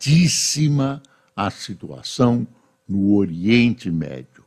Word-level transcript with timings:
complicadíssima 0.00 1.02
a 1.36 1.50
situação 1.50 2.46
no 2.88 3.14
Oriente 3.14 3.90
Médio. 3.90 4.44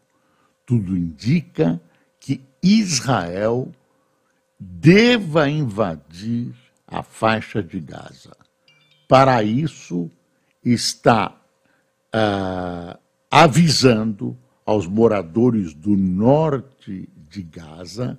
Tudo 0.66 0.98
indica 0.98 1.80
que 2.20 2.42
Israel 2.62 3.72
deva 4.60 5.48
invadir 5.48 6.54
a 6.88 7.04
faixa 7.04 7.62
de 7.62 7.80
Gaza. 7.80 8.36
Para 9.08 9.44
isso, 9.44 10.10
está 10.64 11.36
uh, 12.16 12.98
avisando 13.30 14.38
aos 14.66 14.88
moradores 14.88 15.74
do 15.74 15.96
norte 15.96 17.10
de 17.30 17.44
Gaza, 17.44 18.18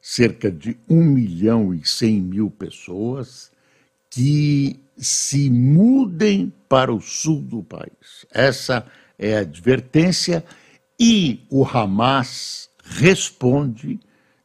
cerca 0.00 0.50
de 0.50 0.78
1 0.88 1.04
milhão 1.04 1.74
e 1.74 1.86
100 1.86 2.20
mil 2.20 2.50
pessoas, 2.50 3.52
que 4.10 4.80
se 4.96 5.50
mudem 5.50 6.52
para 6.68 6.92
o 6.92 7.00
sul 7.00 7.40
do 7.40 7.62
país. 7.62 8.26
Essa 8.32 8.86
é 9.18 9.36
a 9.36 9.40
advertência 9.40 10.44
e 10.98 11.46
o 11.50 11.64
Hamas 11.64 12.68
responde 12.82 14.00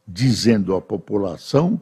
dizendo 0.06 0.74
à 0.76 0.80
população 0.80 1.80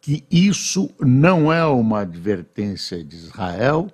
que 0.00 0.24
isso 0.30 0.90
não 1.00 1.52
é 1.52 1.64
uma 1.64 2.00
advertência 2.00 3.02
de 3.04 3.16
Israel 3.16 3.90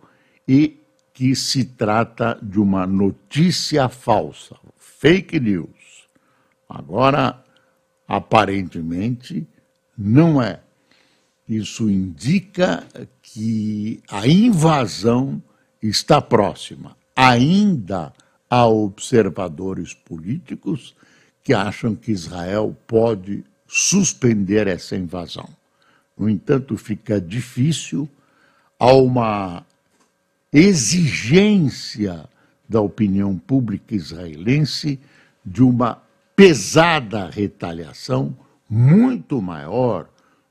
e 0.46 0.80
que 1.12 1.34
se 1.34 1.64
trata 1.64 2.38
de 2.42 2.58
uma 2.58 2.86
notícia 2.86 3.88
falsa, 3.88 4.56
fake 4.76 5.38
news. 5.38 6.08
Agora, 6.68 7.42
aparentemente, 8.06 9.46
não 9.96 10.40
é. 10.40 10.60
Isso 11.48 11.88
indica 11.88 12.86
que 13.22 14.02
a 14.10 14.26
invasão 14.26 15.42
está 15.82 16.20
próxima. 16.20 16.96
Ainda 17.16 18.12
há 18.50 18.66
observadores 18.66 19.94
políticos 19.94 20.94
que 21.42 21.54
acham 21.54 21.94
que 21.94 22.12
Israel 22.12 22.76
pode 22.86 23.44
suspender 23.66 24.66
essa 24.66 24.94
invasão. 24.96 25.48
No 26.16 26.28
entanto, 26.28 26.76
fica 26.76 27.20
difícil, 27.20 28.08
há 28.78 28.92
uma 28.92 29.64
exigência 30.52 32.28
da 32.68 32.80
opinião 32.80 33.38
pública 33.38 33.94
israelense 33.94 34.98
de 35.44 35.62
uma 35.62 36.02
pesada 36.36 37.30
retaliação 37.30 38.36
muito 38.68 39.40
maior 39.40 40.08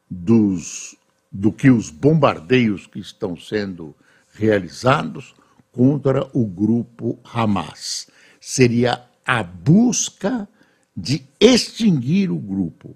dos, 0.10 0.96
do 1.32 1.52
que 1.52 1.70
os 1.70 1.90
bombardeios 1.90 2.88
que 2.88 3.00
estão 3.00 3.38
sendo 3.38 3.96
realizados 4.34 5.36
contra 5.72 6.30
o 6.34 6.46
grupo 6.46 7.20
Hamas. 7.24 8.08
Seria 8.40 9.04
a 9.26 9.44
busca 9.44 10.48
de 10.96 11.24
extinguir 11.40 12.32
o 12.32 12.38
grupo, 12.38 12.96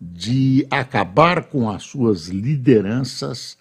de 0.00 0.66
acabar 0.70 1.44
com 1.44 1.70
as 1.70 1.84
suas 1.84 2.28
lideranças 2.28 3.56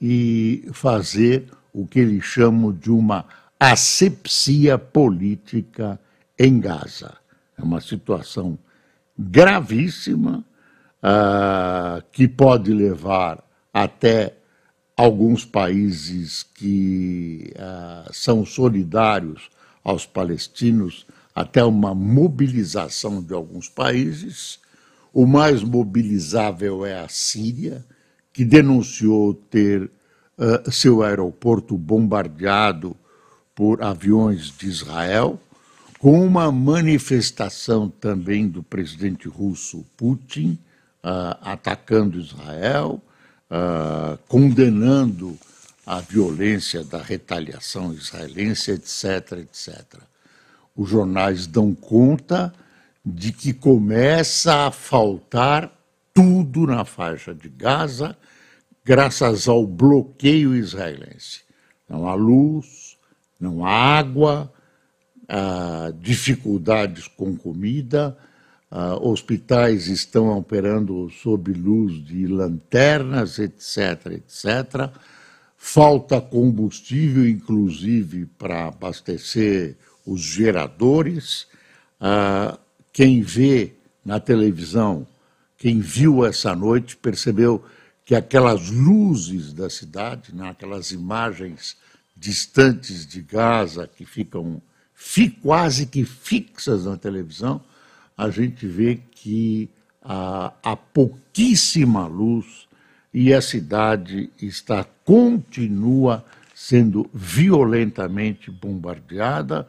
e 0.00 0.68
fazer 0.72 1.46
o 1.72 1.86
que 1.86 1.98
eles 1.98 2.24
chamam 2.24 2.72
de 2.72 2.90
uma 2.90 3.24
asepsia 3.58 4.78
política 4.78 5.98
em 6.38 6.60
Gaza. 6.60 7.16
É 7.56 7.62
uma 7.62 7.80
situação 7.80 8.58
gravíssima 9.18 10.44
uh, 11.04 12.02
que 12.10 12.26
pode 12.26 12.72
levar 12.72 13.44
até 13.72 14.34
alguns 14.96 15.44
países 15.44 16.42
que 16.42 17.52
uh, 17.56 18.10
são 18.12 18.46
solidários 18.46 19.50
aos 19.82 20.06
palestinos, 20.06 21.06
até 21.34 21.62
uma 21.62 21.94
mobilização 21.94 23.22
de 23.22 23.34
alguns 23.34 23.68
países. 23.68 24.58
O 25.12 25.26
mais 25.26 25.62
mobilizável 25.62 26.86
é 26.86 26.98
a 26.98 27.08
Síria, 27.08 27.84
que 28.32 28.44
denunciou 28.44 29.34
ter 29.34 29.90
uh, 30.38 30.70
seu 30.70 31.02
aeroporto 31.02 31.76
bombardeado 31.76 32.96
por 33.54 33.82
aviões 33.82 34.50
de 34.56 34.66
Israel, 34.66 35.38
com 35.98 36.24
uma 36.24 36.50
manifestação 36.50 37.88
também 37.88 38.48
do 38.48 38.62
presidente 38.62 39.28
russo 39.28 39.84
Putin, 39.96 40.58
uh, 41.04 41.36
atacando 41.42 42.18
Israel, 42.18 43.00
uh, 43.50 44.16
condenando 44.26 45.38
a 45.86 46.00
violência 46.00 46.82
da 46.82 47.02
retaliação 47.02 47.92
israelense, 47.92 48.70
etc., 48.70 49.38
etc. 49.40 50.00
Os 50.74 50.88
jornais 50.88 51.46
dão 51.46 51.74
conta 51.74 52.52
de 53.04 53.32
que 53.32 53.52
começa 53.52 54.66
a 54.66 54.70
faltar 54.70 55.70
tudo 56.14 56.66
na 56.66 56.84
faixa 56.86 57.34
de 57.34 57.50
Gaza, 57.50 58.16
graças 58.82 59.46
ao 59.46 59.66
bloqueio 59.66 60.56
israelense. 60.56 61.42
Não 61.88 62.08
há 62.08 62.14
luz, 62.14 62.96
não 63.38 63.66
há 63.66 63.70
água, 63.70 64.50
há 65.28 65.92
dificuldades 66.00 67.08
com 67.08 67.36
comida, 67.36 68.16
Uh, 68.74 69.08
hospitais 69.08 69.86
estão 69.86 70.36
operando 70.36 71.08
sob 71.22 71.52
luz 71.52 72.04
de 72.04 72.26
lanternas, 72.26 73.38
etc., 73.38 74.14
etc. 74.14 74.90
Falta 75.56 76.20
combustível, 76.20 77.24
inclusive, 77.24 78.26
para 78.36 78.66
abastecer 78.66 79.76
os 80.04 80.22
geradores. 80.22 81.46
Uh, 82.00 82.58
quem 82.92 83.22
vê 83.22 83.74
na 84.04 84.18
televisão, 84.18 85.06
quem 85.56 85.78
viu 85.78 86.24
essa 86.26 86.52
noite, 86.56 86.96
percebeu 86.96 87.64
que 88.04 88.16
aquelas 88.16 88.70
luzes 88.70 89.52
da 89.52 89.70
cidade, 89.70 90.34
né, 90.34 90.50
aquelas 90.50 90.90
imagens 90.90 91.76
distantes 92.16 93.06
de 93.06 93.22
Gaza, 93.22 93.86
que 93.86 94.04
ficam 94.04 94.60
fi, 94.92 95.30
quase 95.30 95.86
que 95.86 96.04
fixas 96.04 96.86
na 96.86 96.96
televisão, 96.96 97.60
a 98.16 98.30
gente 98.30 98.66
vê 98.66 99.00
que 99.10 99.68
há, 100.02 100.52
há 100.62 100.76
pouquíssima 100.76 102.06
luz 102.06 102.68
e 103.12 103.32
a 103.32 103.40
cidade 103.40 104.30
está 104.40 104.84
continua 105.04 106.24
sendo 106.54 107.08
violentamente 107.12 108.50
bombardeada, 108.50 109.66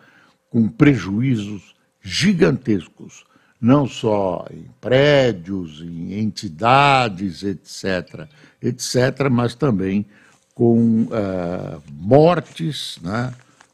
com 0.49 0.67
prejuízos 0.67 1.75
gigantescos, 2.01 3.25
não 3.59 3.87
só 3.87 4.45
em 4.51 4.65
prédios, 4.79 5.81
em 5.81 6.19
entidades, 6.19 7.43
etc., 7.43 8.27
etc., 8.61 9.29
mas 9.29 9.55
também 9.55 10.05
com 10.53 11.03
uh, 11.03 11.81
mortes, 11.91 12.97
né? 13.01 13.33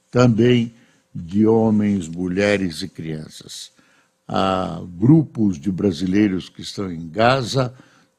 também 0.09 0.73
de 1.13 1.45
homens, 1.45 2.07
mulheres 2.07 2.81
e 2.81 2.87
crianças 2.87 3.71
a 4.33 4.81
grupos 4.97 5.59
de 5.59 5.69
brasileiros 5.69 6.47
que 6.47 6.61
estão 6.61 6.89
em 6.89 7.09
Gaza, 7.09 7.73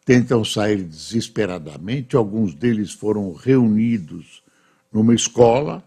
tentam 0.05 0.45
sair 0.45 0.83
desesperadamente. 0.83 2.15
Alguns 2.15 2.55
deles 2.55 2.93
foram 2.93 3.33
reunidos 3.33 4.43
numa 4.93 5.15
escola. 5.15 5.83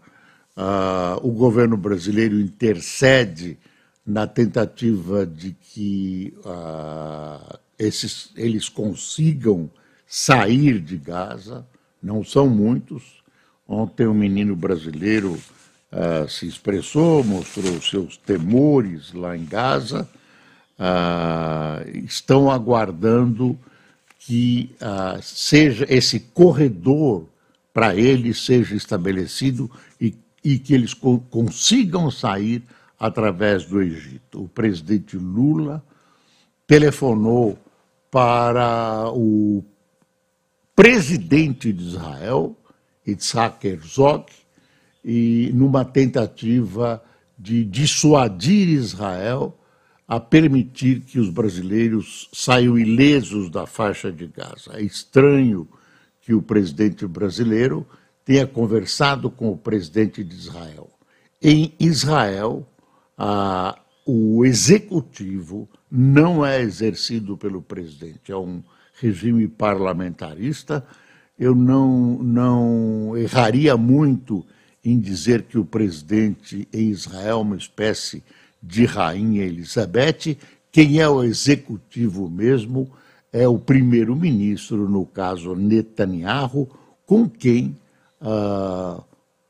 Uh, 0.56 1.24
o 1.24 1.30
governo 1.30 1.76
brasileiro 1.76 2.40
intercede 2.40 3.56
na 4.04 4.26
tentativa 4.26 5.24
de 5.24 5.52
que 5.52 6.34
uh, 6.38 7.58
esses, 7.78 8.32
eles 8.34 8.68
consigam 8.68 9.70
sair 10.08 10.80
de 10.80 10.96
Gaza. 10.96 11.64
Não 12.02 12.24
são 12.24 12.48
muitos. 12.48 13.22
Ontem 13.68 14.08
um 14.08 14.14
menino 14.14 14.56
brasileiro 14.56 15.34
uh, 15.34 16.28
se 16.28 16.48
expressou, 16.48 17.22
mostrou 17.22 17.80
seus 17.80 18.16
temores 18.16 19.12
lá 19.12 19.36
em 19.36 19.44
Gaza 19.44 20.08
uh, 20.78 21.88
estão 22.04 22.50
aguardando 22.50 23.58
que 24.18 24.74
uh, 24.80 25.22
seja 25.22 25.86
esse 25.88 26.20
corredor 26.20 27.26
para 27.72 27.94
ele 27.94 28.32
seja 28.32 28.74
estabelecido 28.74 29.70
e, 30.00 30.14
e 30.42 30.58
que 30.58 30.74
eles 30.74 30.94
co 30.94 31.20
consigam 31.30 32.10
sair 32.10 32.62
através 32.98 33.66
do 33.66 33.82
Egito. 33.82 34.44
O 34.44 34.48
presidente 34.48 35.16
Lula 35.16 35.84
telefonou 36.66 37.58
para 38.10 39.10
o 39.12 39.62
presidente 40.74 41.72
de 41.72 41.84
Israel, 41.84 42.56
Yitzhak 43.06 43.66
Herzog, 43.66 44.26
e 45.04 45.50
numa 45.54 45.84
tentativa 45.84 47.02
de 47.38 47.64
dissuadir 47.64 48.68
Israel 48.68 49.56
a 50.06 50.20
permitir 50.20 51.00
que 51.00 51.18
os 51.18 51.28
brasileiros 51.28 52.28
saiam 52.32 52.78
ilesos 52.78 53.50
da 53.50 53.66
faixa 53.66 54.12
de 54.12 54.26
Gaza. 54.28 54.72
É 54.74 54.82
estranho 54.82 55.68
que 56.20 56.32
o 56.32 56.42
presidente 56.42 57.06
brasileiro 57.06 57.86
tenha 58.24 58.46
conversado 58.46 59.30
com 59.30 59.50
o 59.50 59.56
presidente 59.56 60.22
de 60.22 60.34
Israel. 60.34 60.90
Em 61.42 61.72
Israel, 61.78 62.66
ah, 63.18 63.78
o 64.04 64.44
executivo 64.44 65.68
não 65.90 66.46
é 66.46 66.60
exercido 66.60 67.36
pelo 67.36 67.60
presidente, 67.60 68.30
é 68.30 68.36
um 68.36 68.62
regime 69.00 69.46
parlamentarista. 69.48 70.86
Eu 71.38 71.54
não, 71.54 72.18
não 72.22 73.16
erraria 73.16 73.76
muito 73.76 74.44
em 74.84 74.98
dizer 74.98 75.42
que 75.42 75.58
o 75.58 75.64
presidente 75.64 76.68
em 76.72 76.90
Israel 76.90 77.38
é 77.38 77.42
uma 77.42 77.56
espécie 77.56 78.22
de 78.66 78.84
rainha 78.84 79.44
Elizabeth. 79.44 80.36
Quem 80.72 81.00
é 81.00 81.08
o 81.08 81.22
executivo 81.22 82.28
mesmo 82.28 82.90
é 83.32 83.46
o 83.46 83.58
primeiro-ministro, 83.58 84.88
no 84.88 85.04
caso 85.06 85.54
Netanyahu, 85.54 86.68
com 87.06 87.28
quem 87.28 87.76
ah, 88.20 89.02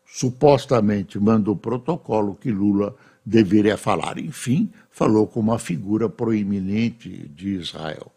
supostamente 0.06 1.18
manda 1.18 1.50
o 1.50 1.56
protocolo 1.56 2.34
que 2.34 2.50
Lula 2.50 2.94
deveria 3.24 3.76
falar. 3.76 4.18
Enfim, 4.18 4.70
falou 4.90 5.26
com 5.26 5.40
uma 5.40 5.58
figura 5.58 6.08
proeminente 6.08 7.08
de 7.08 7.50
Israel. 7.50 8.12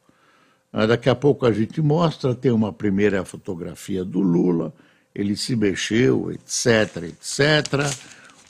Ah, 0.72 0.86
daqui 0.86 1.10
a 1.10 1.16
pouco 1.16 1.46
a 1.46 1.51
gente 1.51 1.81
mostra, 1.81 2.36
tem 2.36 2.51
uma 2.51 2.72
primeira 2.72 3.25
fotografia 3.25 4.06
do 4.06 4.19
Lula, 4.19 4.74
ele 5.13 5.36
se 5.36 5.56
mexeu, 5.56 6.31
etc, 6.31 7.04
etc. 7.04 7.92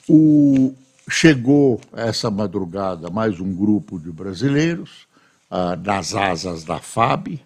O, 0.08 0.74
chegou 1.10 1.80
essa 1.92 2.30
madrugada 2.30 3.10
mais 3.10 3.40
um 3.40 3.52
grupo 3.52 3.98
de 3.98 4.10
brasileiros 4.10 5.08
ah, 5.50 5.74
nas 5.76 6.14
asas 6.14 6.62
da 6.62 6.78
FAB, 6.78 7.40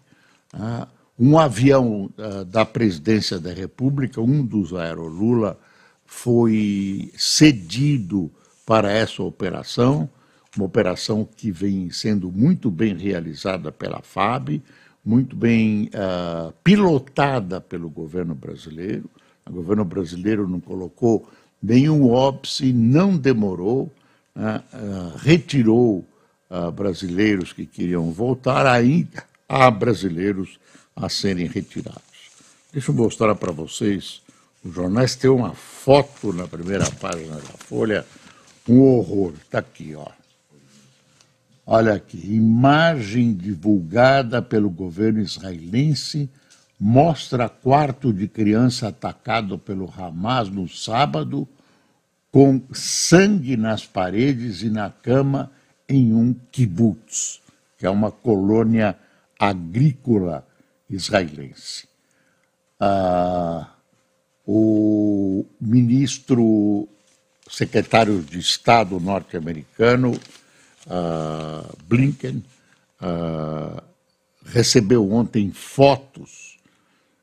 ah, 0.52 0.87
um 1.19 1.38
avião 1.38 2.11
ah, 2.19 2.44
da 2.44 2.66
presidência 2.66 3.38
da 3.38 3.52
República, 3.52 4.20
um 4.20 4.44
dos 4.44 4.75
aerolula, 4.75 5.58
foi 6.05 7.11
cedido 7.16 8.31
para 8.66 8.93
essa 8.93 9.22
operação, 9.22 10.08
uma 10.55 10.67
operação 10.67 11.26
que 11.37 11.50
vem 11.50 11.90
sendo 11.90 12.31
muito 12.31 12.70
bem 12.70 12.94
realizada 12.94 13.72
pela 13.72 14.02
FAB, 14.02 14.62
muito 15.05 15.34
bem 15.34 15.90
pilotada 16.62 17.60
pelo 17.60 17.90
governo 17.90 18.34
brasileiro. 18.34 19.10
O 19.46 19.52
governo 19.52 19.84
brasileiro 19.84 20.49
não 20.49 20.60
colocou 20.60 21.28
nenhum 21.64 22.11
óbice, 22.11 22.72
não 22.72 23.16
demorou, 23.16 23.93
uh, 24.37 24.40
uh, 24.76 25.16
retirou 25.19 26.06
brasileiros 26.76 27.52
que 27.52 27.66
queriam 27.66 28.12
voltar, 28.12 28.64
ainda 28.64 29.25
há 29.49 29.69
brasileiros 29.69 30.61
a 30.94 31.08
serem 31.08 31.49
retirados. 31.49 32.00
Deixa 32.72 32.93
eu 32.93 32.94
mostrar 32.94 33.34
para 33.34 33.50
vocês, 33.50 34.22
os 34.64 34.72
jornais 34.72 35.16
têm 35.16 35.31
uma 35.31 35.52
foto 35.52 36.32
na 36.32 36.46
primeira 36.46 36.88
página 36.93 37.34
da 37.34 37.58
Folha, 37.58 38.06
um 38.69 38.81
horror, 38.82 39.32
está 39.43 39.58
aqui, 39.58 39.96
ó. 39.96 40.06
Olha 41.67 41.94
aqui, 41.94 42.19
imagem 42.19 43.34
divulgada 43.34 44.40
pelo 44.40 44.70
governo 44.70 45.20
israelense 45.20 46.31
mostra 46.78 47.49
quarto 47.49 48.12
de 48.12 48.28
criança 48.28 48.88
atacado 48.88 49.58
pelo 49.58 49.93
Hamas 49.96 50.49
no 50.49 50.69
sábado, 50.69 51.49
com 52.34 52.60
sangue 52.72 53.56
nas 53.56 53.86
paredes 53.86 54.62
e 54.62 54.69
na 54.69 54.90
cama 54.90 55.52
em 55.88 56.12
um 56.12 56.34
kibbutz, 56.50 57.40
que 57.78 57.86
é 57.86 57.90
uma 57.90 58.10
colônia 58.10 58.98
agrícola 59.38 60.44
israelense. 60.90 61.86
Ah, 62.81 63.70
o 64.44 65.46
ministro 65.60 66.88
secretário 67.48 68.20
de 68.20 68.40
Estado 68.40 68.98
norte-americano 68.98 70.10
uh, 70.88 71.76
Blinken 71.86 72.42
uh, 73.00 73.81
recebeu 74.44 75.08
ontem 75.12 75.52
fotos 75.52 76.58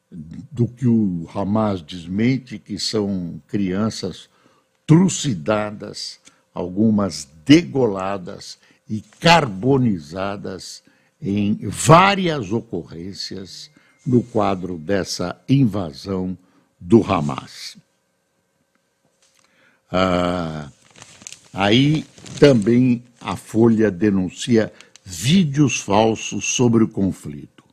do 0.09 0.69
que 0.69 0.87
o 0.87 1.29
Hamas 1.35 1.81
desmente, 1.81 2.57
que 2.57 2.79
são 2.79 3.41
crianças 3.49 4.29
trucidadas, 4.91 6.19
algumas 6.53 7.25
degoladas 7.45 8.57
e 8.89 8.99
carbonizadas 9.21 10.83
em 11.21 11.57
várias 11.63 12.51
ocorrências 12.51 13.71
no 14.05 14.21
quadro 14.21 14.77
dessa 14.77 15.41
invasão 15.47 16.37
do 16.77 17.01
Hamas. 17.09 17.77
Ah, 19.89 20.69
aí 21.53 22.05
também 22.37 23.01
a 23.21 23.37
Folha 23.37 23.89
denuncia 23.89 24.73
vídeos 25.05 25.79
falsos 25.79 26.53
sobre 26.53 26.83
o 26.83 26.89
conflito. 26.89 27.63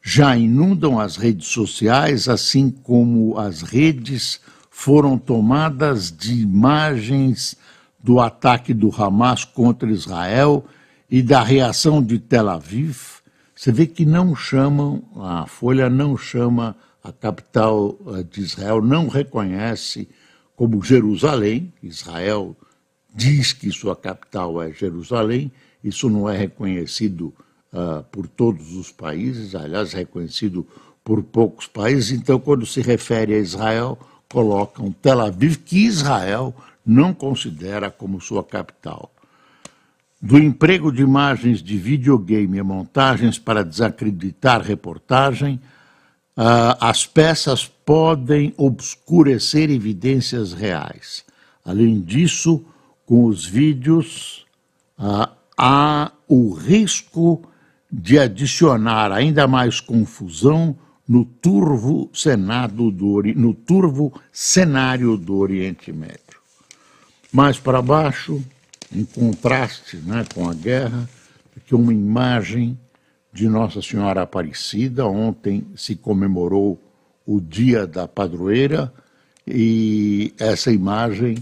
Já 0.00 0.34
inundam 0.34 0.98
as 0.98 1.18
redes 1.18 1.48
sociais, 1.48 2.30
assim 2.30 2.70
como 2.70 3.38
as 3.38 3.60
redes 3.60 4.40
foram 4.78 5.16
tomadas 5.16 6.12
de 6.12 6.34
imagens 6.34 7.56
do 7.98 8.20
ataque 8.20 8.74
do 8.74 8.90
Hamas 8.94 9.42
contra 9.42 9.90
Israel 9.90 10.66
e 11.10 11.22
da 11.22 11.42
reação 11.42 12.02
de 12.02 12.18
Tel 12.18 12.50
Aviv. 12.50 13.22
Você 13.54 13.72
vê 13.72 13.86
que 13.86 14.04
não 14.04 14.36
chamam, 14.36 15.02
a 15.16 15.46
Folha 15.46 15.88
não 15.88 16.14
chama 16.14 16.76
a 17.02 17.10
capital 17.10 17.96
eh, 18.08 18.22
de 18.30 18.42
Israel, 18.42 18.82
não 18.82 19.08
reconhece 19.08 20.06
como 20.54 20.84
Jerusalém, 20.84 21.72
Israel 21.82 22.54
diz 23.14 23.54
que 23.54 23.72
sua 23.72 23.96
capital 23.96 24.62
é 24.62 24.70
Jerusalém, 24.72 25.50
isso 25.82 26.10
não 26.10 26.28
é 26.28 26.36
reconhecido 26.36 27.32
uh, 27.72 28.04
por 28.12 28.28
todos 28.28 28.74
os 28.74 28.92
países, 28.92 29.54
aliás, 29.54 29.94
reconhecido 29.94 30.66
por 31.02 31.22
poucos 31.22 31.66
países, 31.66 32.10
então, 32.10 32.38
quando 32.38 32.66
se 32.66 32.82
refere 32.82 33.34
a 33.34 33.38
Israel, 33.38 33.98
colocam 34.28 34.92
Tel 34.92 35.20
Aviv, 35.20 35.56
que 35.56 35.86
Israel 35.86 36.54
não 36.84 37.12
considera 37.12 37.90
como 37.90 38.20
sua 38.20 38.44
capital. 38.44 39.10
Do 40.20 40.38
emprego 40.38 40.90
de 40.90 41.02
imagens 41.02 41.62
de 41.62 41.76
videogame 41.76 42.58
e 42.58 42.62
montagens 42.62 43.38
para 43.38 43.64
desacreditar 43.64 44.62
reportagem, 44.62 45.60
uh, 46.36 46.76
as 46.80 47.06
peças 47.06 47.66
podem 47.66 48.54
obscurecer 48.56 49.70
evidências 49.70 50.52
reais. 50.52 51.24
Além 51.64 52.00
disso, 52.00 52.64
com 53.04 53.26
os 53.26 53.44
vídeos, 53.44 54.46
uh, 54.98 55.28
há 55.56 56.10
o 56.26 56.52
risco 56.52 57.42
de 57.90 58.18
adicionar 58.18 59.12
ainda 59.12 59.46
mais 59.46 59.80
confusão 59.80 60.76
no 61.08 61.24
turvo, 61.24 62.10
Senado 62.12 62.90
do, 62.90 63.22
no 63.34 63.54
turvo 63.54 64.12
cenário 64.32 65.16
do 65.16 65.36
Oriente 65.36 65.92
Médio. 65.92 66.18
Mais 67.32 67.58
para 67.58 67.80
baixo, 67.80 68.42
em 68.92 69.04
contraste 69.04 69.98
né, 69.98 70.24
com 70.34 70.48
a 70.48 70.54
guerra, 70.54 71.08
aqui 71.56 71.74
uma 71.74 71.92
imagem 71.92 72.78
de 73.32 73.48
Nossa 73.48 73.82
Senhora 73.82 74.22
Aparecida. 74.22 75.06
Ontem 75.06 75.66
se 75.76 75.94
comemorou 75.94 76.80
o 77.26 77.40
Dia 77.40 77.86
da 77.86 78.08
Padroeira 78.08 78.92
e 79.46 80.34
essa 80.38 80.72
imagem 80.72 81.36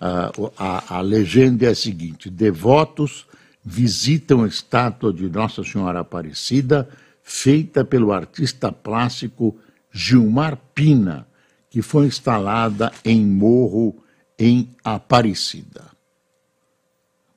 a, 0.00 0.30
a, 0.56 0.98
a 0.98 1.00
legenda 1.00 1.66
é 1.66 1.70
a 1.70 1.74
seguinte: 1.74 2.30
devotos 2.30 3.26
visitam 3.64 4.44
a 4.44 4.48
estátua 4.48 5.12
de 5.12 5.28
Nossa 5.28 5.62
Senhora 5.62 6.00
Aparecida, 6.00 6.88
feita 7.22 7.84
pelo 7.84 8.12
artista 8.12 8.72
plástico 8.72 9.56
Gilmar 9.92 10.56
Pina, 10.74 11.26
que 11.68 11.82
foi 11.82 12.06
instalada 12.06 12.92
em 13.04 13.24
Morro, 13.24 14.02
em 14.38 14.70
Aparecida. 14.84 15.84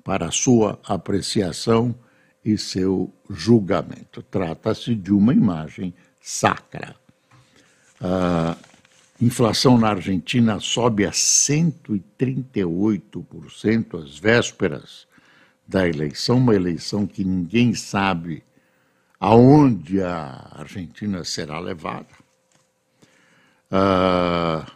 Para 0.03 0.31
sua 0.31 0.79
apreciação 0.83 1.95
e 2.43 2.57
seu 2.57 3.13
julgamento. 3.29 4.21
Trata-se 4.23 4.95
de 4.95 5.13
uma 5.13 5.33
imagem 5.33 5.93
sacra. 6.19 6.95
Ah, 8.01 8.57
Inflação 9.23 9.77
na 9.77 9.89
Argentina 9.89 10.59
sobe 10.59 11.05
a 11.05 11.11
138% 11.11 14.03
às 14.03 14.17
vésperas 14.17 15.07
da 15.65 15.87
eleição, 15.87 16.39
uma 16.39 16.53
eleição 16.53 17.07
que 17.07 17.23
ninguém 17.23 17.73
sabe 17.73 18.43
aonde 19.23 20.01
a 20.01 20.49
Argentina 20.51 21.23
será 21.23 21.57
levada. 21.57 22.05
Uh, 23.71 24.69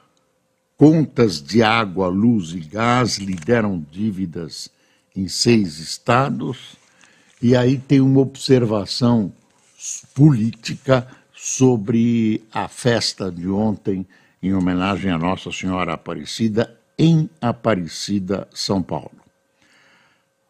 contas 0.78 1.42
de 1.42 1.62
água, 1.62 2.08
luz 2.08 2.54
e 2.54 2.62
gás 2.62 3.18
lideram 3.18 3.86
dívidas 3.92 4.70
em 5.14 5.28
seis 5.28 5.80
estados. 5.80 6.78
E 7.42 7.58
aí 7.58 7.78
tem 7.78 8.00
uma 8.00 8.22
observação 8.22 9.34
política 10.16 11.06
sobre 11.36 12.42
a 12.50 12.70
festa 12.70 13.30
de 13.30 13.50
ontem 13.50 14.08
em 14.42 14.54
homenagem 14.54 15.12
a 15.12 15.18
Nossa 15.18 15.52
Senhora 15.52 15.96
Aparecida 15.96 16.74
em 16.98 17.30
Aparecida, 17.42 18.48
São 18.54 18.82
Paulo. 18.82 19.27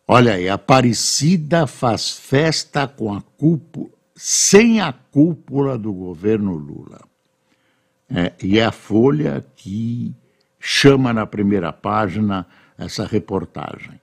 Olha 0.10 0.36
aí, 0.36 0.48
Aparecida 0.48 1.68
faz 1.68 2.12
festa 2.12 2.88
com 2.88 3.14
a 3.14 3.22
cúpula, 3.22 3.90
sem 4.16 4.80
a 4.80 4.94
cúpula 4.94 5.78
do 5.78 5.92
governo 5.92 6.54
Lula. 6.56 7.02
É, 8.10 8.32
e 8.42 8.58
é 8.58 8.64
a 8.64 8.72
Folha 8.72 9.46
que 9.58 10.16
chama 10.62 11.12
na 11.12 11.26
primeira 11.26 11.74
página 11.74 12.48
essa 12.78 13.06
reportagem. 13.06 14.00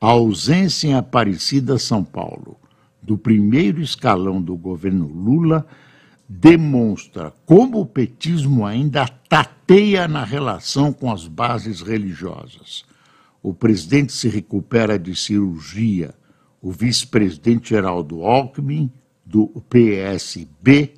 A 0.00 0.06
ausência 0.06 0.86
em 0.86 0.94
Aparecida, 0.94 1.76
São 1.76 2.04
Paulo, 2.04 2.56
do 3.02 3.18
primeiro 3.18 3.82
escalão 3.82 4.40
do 4.40 4.56
governo 4.56 5.08
Lula 5.08 5.66
demonstra 6.28 7.32
como 7.44 7.80
o 7.80 7.86
petismo 7.86 8.64
ainda 8.64 9.08
tateia 9.28 10.06
na 10.06 10.22
relação 10.22 10.92
com 10.92 11.10
as 11.10 11.26
bases 11.26 11.80
religiosas 11.80 12.86
o 13.42 13.54
presidente 13.54 14.12
se 14.12 14.28
recupera 14.28 14.98
de 14.98 15.14
cirurgia, 15.14 16.14
o 16.60 16.72
vice-presidente 16.72 17.70
Geraldo 17.70 18.24
Alckmin, 18.24 18.90
do 19.24 19.46
PSB, 19.68 20.94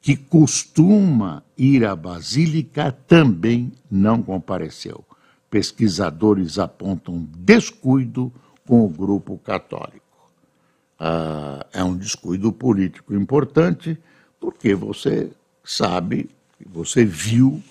que 0.00 0.16
costuma 0.16 1.42
ir 1.56 1.84
à 1.84 1.96
Basílica, 1.96 2.92
também 2.92 3.72
não 3.90 4.22
compareceu. 4.22 5.04
Pesquisadores 5.50 6.58
apontam 6.58 7.28
descuido 7.38 8.32
com 8.66 8.84
o 8.84 8.88
grupo 8.88 9.38
católico. 9.38 10.00
Ah, 10.98 11.66
é 11.72 11.82
um 11.82 11.96
descuido 11.96 12.52
político 12.52 13.14
importante, 13.14 13.98
porque 14.40 14.74
você 14.74 15.30
sabe, 15.64 16.30
você 16.64 17.04
viu 17.04 17.62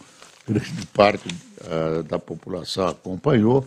grande 0.48 0.86
parte 0.88 1.28
uh, 1.64 2.04
da 2.04 2.20
população 2.20 2.88
acompanhou 2.88 3.66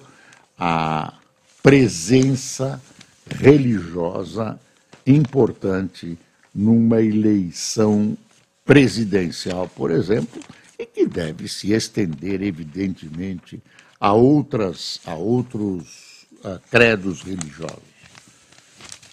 a 0.59 1.15
presença 1.63 2.81
religiosa 3.29 4.59
importante 5.07 6.19
numa 6.55 7.01
eleição 7.01 8.17
presidencial, 8.65 9.69
por 9.69 9.91
exemplo, 9.91 10.41
e 10.79 10.87
que 10.87 11.07
deve 11.07 11.49
se 11.49 11.73
estender, 11.73 12.43
evidentemente, 12.43 13.63
a, 14.01 14.13
outras, 14.13 15.01
a 15.07 15.15
outros 15.15 16.27
uh, 16.45 16.61
credos 16.71 17.23
religiosos. 17.23 17.97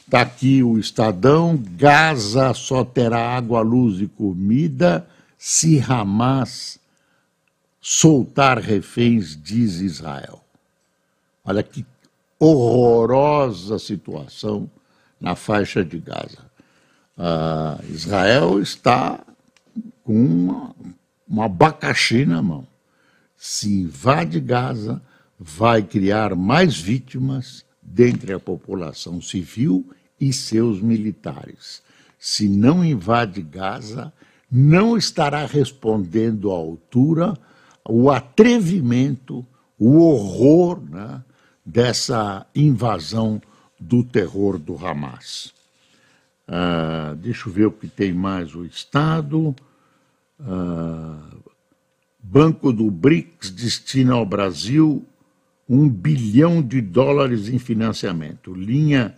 Está 0.06 0.22
aqui 0.22 0.62
o 0.62 0.78
Estadão: 0.78 1.60
Gaza 1.76 2.54
só 2.54 2.84
terá 2.84 3.36
água, 3.36 3.62
luz 3.62 4.02
e 4.02 4.08
comida 4.08 5.08
se 5.38 5.80
Hamas 5.80 6.80
soltar 7.86 8.60
reféns, 8.60 9.36
diz 9.36 9.82
Israel. 9.82 10.42
Olha 11.44 11.62
que 11.62 11.86
horrorosa 12.40 13.78
situação 13.78 14.72
na 15.20 15.36
faixa 15.36 15.84
de 15.84 16.00
Gaza. 16.00 16.40
Uh, 17.18 17.84
Israel 17.92 18.62
está 18.62 19.20
com 20.02 20.14
uma, 20.14 20.76
um 21.30 21.42
abacaxi 21.42 22.26
na 22.26 22.42
mão. 22.42 22.66
Se 23.36 23.82
invade 23.82 24.40
Gaza, 24.40 25.02
vai 25.38 25.84
criar 25.84 26.36
mais 26.36 26.80
vítimas 26.80 27.66
dentre 27.82 28.32
a 28.32 28.40
população 28.40 29.22
civil 29.22 29.86
e 30.20 30.32
seus 30.32 30.80
militares. 30.80 31.84
Se 32.18 32.48
não 32.48 32.84
invade 32.84 33.42
Gaza, 33.42 34.14
não 34.50 34.96
estará 34.96 35.46
respondendo 35.46 36.50
à 36.50 36.56
altura 36.56 37.38
o 37.88 38.10
atrevimento, 38.10 39.46
o 39.78 40.00
horror 40.00 40.82
né, 40.90 41.22
dessa 41.66 42.46
invasão 42.56 43.42
do 43.80 44.04
terror 44.04 44.58
do 44.58 44.76
Hamas. 44.76 45.54
Uh, 46.48 47.16
deixa 47.16 47.48
eu 47.48 47.54
ver 47.54 47.66
o 47.68 47.72
que 47.72 47.88
tem 47.88 48.14
mais 48.14 48.56
o 48.56 48.66
Estado. 48.66 49.56
Uh, 50.40 51.44
Banco 52.26 52.72
do 52.72 52.90
BRICS 52.90 53.50
destina 53.52 54.14
ao 54.14 54.26
Brasil 54.26 55.06
um 55.68 55.90
bilhão 55.90 56.62
de 56.62 56.82
dólares 56.82 57.50
em 57.50 57.60
financiamento. 57.60 58.54
Linha 58.54 59.16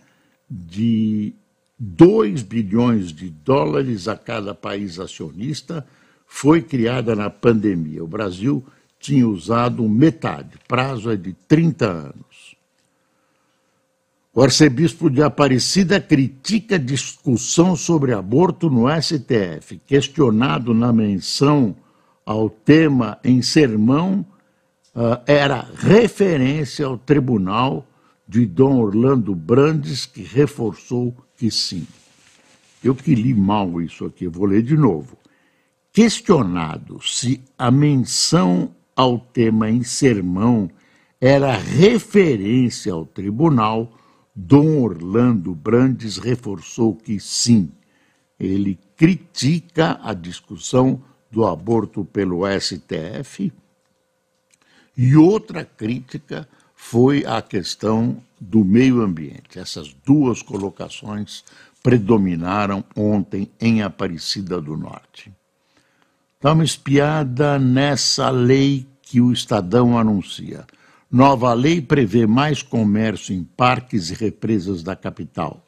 de 0.50 1.32
2 1.78 2.42
bilhões 2.42 3.12
de 3.12 3.30
dólares 3.30 4.08
a 4.08 4.16
cada 4.16 4.54
país 4.54 4.98
acionista 4.98 5.86
foi 6.26 6.60
criada 6.62 7.14
na 7.14 7.30
pandemia. 7.30 8.02
O 8.02 8.08
Brasil 8.08 8.64
tinha 8.98 9.26
usado 9.26 9.88
metade, 9.88 10.58
prazo 10.66 11.10
é 11.10 11.16
de 11.16 11.32
30 11.32 11.86
anos. 11.86 12.56
O 14.36 14.42
arcebispo 14.42 15.08
de 15.08 15.22
Aparecida 15.22 15.98
critica 15.98 16.78
discussão 16.78 17.74
sobre 17.74 18.12
aborto 18.12 18.68
no 18.68 18.84
STF. 19.00 19.80
Questionado 19.86 20.74
na 20.74 20.92
menção 20.92 21.74
ao 22.24 22.50
tema 22.50 23.18
em 23.24 23.40
sermão, 23.40 24.26
uh, 24.94 25.22
era 25.26 25.66
referência 25.78 26.84
ao 26.84 26.98
tribunal 26.98 27.86
de 28.28 28.44
Dom 28.44 28.78
Orlando 28.78 29.34
Brandes, 29.34 30.04
que 30.04 30.22
reforçou 30.22 31.16
que 31.36 31.50
sim. 31.50 31.86
Eu 32.84 32.94
que 32.94 33.14
li 33.14 33.32
mal 33.32 33.80
isso 33.80 34.04
aqui, 34.04 34.28
vou 34.28 34.44
ler 34.44 34.62
de 34.62 34.76
novo. 34.76 35.16
Questionado 35.96 37.00
se 37.02 37.42
a 37.56 37.70
menção 37.70 38.70
ao 38.94 39.18
tema 39.18 39.70
em 39.70 39.82
sermão 39.82 40.70
era 41.18 41.56
referência 41.56 42.92
ao 42.92 43.06
tribunal, 43.06 43.90
Dom 44.34 44.82
Orlando 44.82 45.54
Brandes 45.54 46.18
reforçou 46.18 46.94
que 46.94 47.18
sim. 47.18 47.70
Ele 48.38 48.78
critica 48.94 49.98
a 50.02 50.12
discussão 50.12 51.02
do 51.30 51.46
aborto 51.46 52.04
pelo 52.04 52.42
STF 52.60 53.50
e 54.94 55.16
outra 55.16 55.64
crítica 55.64 56.46
foi 56.74 57.24
a 57.24 57.40
questão 57.40 58.22
do 58.38 58.62
meio 58.62 59.00
ambiente. 59.00 59.58
Essas 59.58 59.94
duas 60.04 60.42
colocações 60.42 61.42
predominaram 61.82 62.84
ontem 62.94 63.50
em 63.58 63.80
Aparecida 63.80 64.60
do 64.60 64.76
Norte. 64.76 65.32
Dá 66.46 66.52
uma 66.52 66.62
espiada 66.62 67.58
nessa 67.58 68.30
lei 68.30 68.86
que 69.02 69.20
o 69.20 69.32
Estadão 69.32 69.98
anuncia. 69.98 70.64
Nova 71.10 71.52
lei 71.52 71.80
prevê 71.80 72.24
mais 72.24 72.62
comércio 72.62 73.34
em 73.34 73.42
parques 73.42 74.10
e 74.10 74.14
represas 74.14 74.80
da 74.80 74.94
capital. 74.94 75.66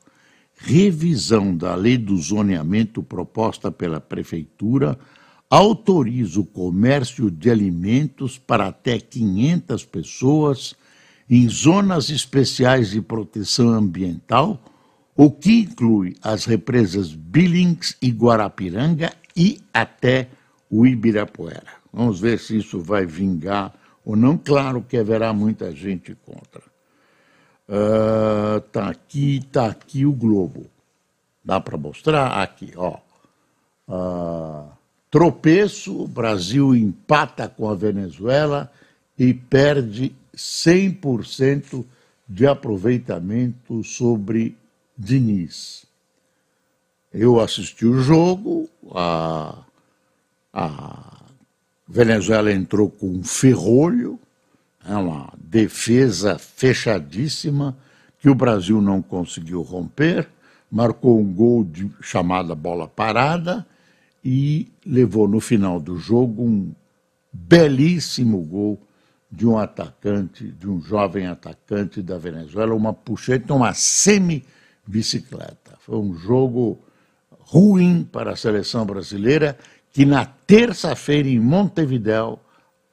Revisão 0.57 1.57
da 1.57 1.75
lei 1.75 1.99
do 1.99 2.17
zoneamento 2.17 3.03
proposta 3.03 3.73
pela 3.73 4.01
Prefeitura 4.01 4.97
autoriza 5.51 6.39
o 6.39 6.47
comércio 6.47 7.29
de 7.29 7.51
alimentos 7.51 8.39
para 8.39 8.69
até 8.69 9.01
500 9.01 9.85
pessoas 9.85 10.77
em 11.29 11.49
zonas 11.49 12.09
especiais 12.09 12.91
de 12.91 13.03
proteção 13.03 13.71
ambiental, 13.71 14.63
o 15.17 15.29
que 15.29 15.63
inclui 15.63 16.15
as 16.23 16.45
represas 16.45 17.13
Billings 17.13 17.97
e 18.01 18.11
Guarapiranga 18.11 19.13
e 19.37 19.59
até 19.75 20.29
o 20.71 20.87
Ibirapuera. 20.87 21.79
Vamos 21.93 22.21
ver 22.21 22.39
se 22.39 22.57
isso 22.59 22.81
vai 22.81 23.07
vingar 23.07 23.75
ou 24.05 24.17
não. 24.17 24.37
Claro 24.37 24.83
que 24.83 24.97
haverá 24.97 25.33
muita 25.33 25.75
gente 25.75 26.17
contra. 26.27 26.63
Está 28.67 28.87
uh, 28.87 28.91
aqui, 28.91 29.39
está 29.39 29.67
aqui 29.67 30.07
o 30.07 30.13
Globo. 30.13 30.67
Dá 31.45 31.61
para 31.61 31.77
mostrar? 31.77 32.43
Aqui, 32.43 32.73
ó. 32.77 32.99
Uh, 33.89 34.71
tropeço, 35.11 36.03
o 36.03 36.09
Brasil 36.09 36.75
empata 36.75 37.49
com 37.49 37.69
a 37.69 37.75
Venezuela 37.75 38.71
e 39.19 39.33
perde 39.33 40.15
100% 40.35 41.85
de 42.29 42.47
aproveitamento 42.47 43.83
sobre 43.83 44.57
Diniz. 44.97 45.87
Eu 47.13 47.41
assisti 47.41 47.87
o 47.87 48.01
jogo, 48.01 48.69
a 48.95 49.65
a 50.53 51.25
Venezuela 51.87 52.53
entrou 52.53 52.91
com 52.91 53.09
um 53.09 53.23
ferrolho, 53.23 54.19
é 54.87 54.95
uma 54.95 55.33
defesa 55.39 56.39
fechadíssima 56.39 57.77
que 58.21 58.29
o 58.29 58.35
Brasil 58.35 58.83
não 58.83 59.01
conseguiu 59.01 59.63
romper, 59.63 60.29
marcou 60.71 61.21
um 61.21 61.33
gol 61.33 61.65
de 61.65 61.91
chamada 62.01 62.55
bola 62.55 62.87
parada 62.87 63.67
e 64.25 64.71
levou 64.85 65.29
no 65.29 65.41
final 65.41 65.81
do 65.81 65.97
jogo 65.97 66.43
um 66.43 66.73
belíssimo 67.33 68.43
gol 68.43 68.79
de 69.31 69.47
um 69.47 69.59
atacante, 69.59 70.45
de 70.45 70.69
um 70.69 70.81
jovem 70.81 71.27
atacante 71.27 72.03
da 72.03 72.19
Venezuela, 72.19 72.75
uma 72.75 72.93
puxeta, 72.93 73.55
uma 73.55 73.75
semi-bicicleta. 73.75 75.77
Foi 75.81 75.99
um 75.99 76.15
jogo 76.15 76.79
ruim 77.41 78.07
para 78.11 78.33
a 78.33 78.37
seleção 78.37 78.85
brasileira, 78.85 79.57
que 79.93 80.05
na 80.05 80.25
terça-feira 80.25 81.29
em 81.29 81.41
Montevidéu, 81.41 82.39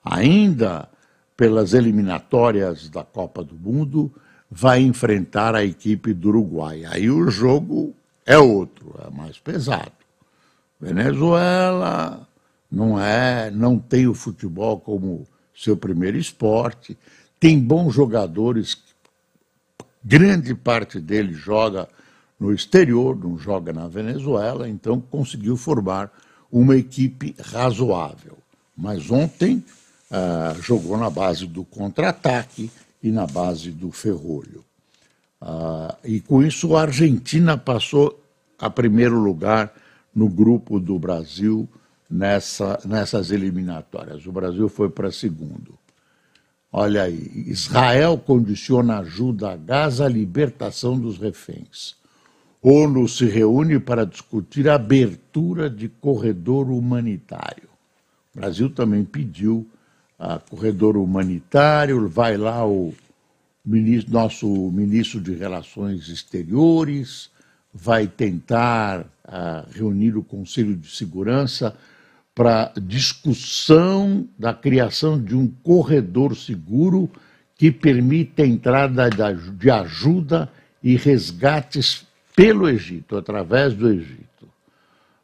ainda 0.03 0.89
pelas 1.35 1.73
eliminatórias 1.73 2.89
da 2.89 3.03
Copa 3.03 3.43
do 3.43 3.55
Mundo, 3.55 4.11
vai 4.49 4.81
enfrentar 4.81 5.55
a 5.55 5.65
equipe 5.65 6.13
do 6.13 6.29
Uruguai. 6.29 6.85
Aí 6.85 7.09
o 7.09 7.29
jogo 7.29 7.93
é 8.25 8.37
outro, 8.37 8.95
é 9.05 9.09
mais 9.09 9.37
pesado. 9.37 9.91
Venezuela 10.79 12.27
não 12.71 12.99
é, 12.99 13.49
não 13.51 13.77
tem 13.77 14.07
o 14.07 14.13
futebol 14.13 14.79
como 14.79 15.25
seu 15.55 15.77
primeiro 15.77 16.17
esporte, 16.17 16.97
tem 17.39 17.59
bons 17.59 17.93
jogadores, 17.93 18.77
grande 20.03 20.53
parte 20.53 20.99
deles 20.99 21.37
joga 21.37 21.87
no 22.39 22.53
exterior, 22.53 23.17
não 23.17 23.37
joga 23.37 23.71
na 23.71 23.87
Venezuela, 23.87 24.67
então 24.67 24.99
conseguiu 24.99 25.55
formar 25.55 26.11
uma 26.55 26.77
equipe 26.77 27.35
razoável. 27.37 28.37
Mas 28.77 29.11
ontem 29.11 29.61
ah, 30.09 30.55
jogou 30.61 30.97
na 30.97 31.09
base 31.09 31.45
do 31.45 31.65
contra-ataque 31.65 32.71
e 33.03 33.11
na 33.11 33.27
base 33.27 33.71
do 33.71 33.91
ferrolho. 33.91 34.63
Ah, 35.41 35.97
e 36.01 36.21
com 36.21 36.41
isso 36.41 36.73
a 36.77 36.83
Argentina 36.83 37.57
passou 37.57 38.23
a 38.57 38.69
primeiro 38.69 39.19
lugar 39.19 39.73
no 40.15 40.29
grupo 40.29 40.79
do 40.79 40.97
Brasil 40.97 41.67
nessa, 42.09 42.79
nessas 42.85 43.31
eliminatórias. 43.31 44.25
O 44.25 44.31
Brasil 44.31 44.69
foi 44.69 44.89
para 44.89 45.11
segundo. 45.11 45.77
Olha 46.71 47.03
aí, 47.03 47.43
Israel 47.47 48.17
condiciona 48.17 48.99
ajuda 48.99 49.51
a 49.51 49.57
Gaza 49.57 50.05
à 50.05 50.07
libertação 50.07 50.97
dos 50.97 51.17
reféns. 51.17 51.97
ONU 52.67 53.07
se 53.07 53.25
reúne 53.25 53.79
para 53.79 54.07
discutir 54.07 54.67
a 54.67 54.73
abertura 54.73 55.69
de 55.69 55.87
corredor 55.87 56.71
humanitário. 56.71 57.69
O 58.33 58.39
Brasil 58.39 58.71
também 58.71 59.03
pediu 59.03 59.69
a 60.17 60.39
corredor 60.39 60.97
humanitário, 60.97 62.09
vai 62.09 62.35
lá 62.37 62.65
o 62.65 62.91
ministro, 63.63 64.11
nosso 64.11 64.47
ministro 64.71 65.21
de 65.21 65.35
Relações 65.35 66.09
Exteriores, 66.09 67.29
vai 67.71 68.07
tentar 68.07 69.01
uh, 69.01 69.69
reunir 69.71 70.17
o 70.17 70.23
Conselho 70.23 70.75
de 70.75 70.89
Segurança 70.89 71.77
para 72.33 72.73
discussão 72.81 74.27
da 74.39 74.55
criação 74.55 75.23
de 75.23 75.35
um 75.35 75.47
corredor 75.61 76.35
seguro 76.35 77.11
que 77.55 77.71
permita 77.71 78.41
a 78.41 78.47
entrada 78.47 79.07
de 79.55 79.69
ajuda 79.69 80.51
e 80.81 80.95
resgates 80.95 82.07
pelo 82.35 82.69
Egito, 82.69 83.15
através 83.15 83.73
do 83.73 83.89
Egito. 83.89 84.47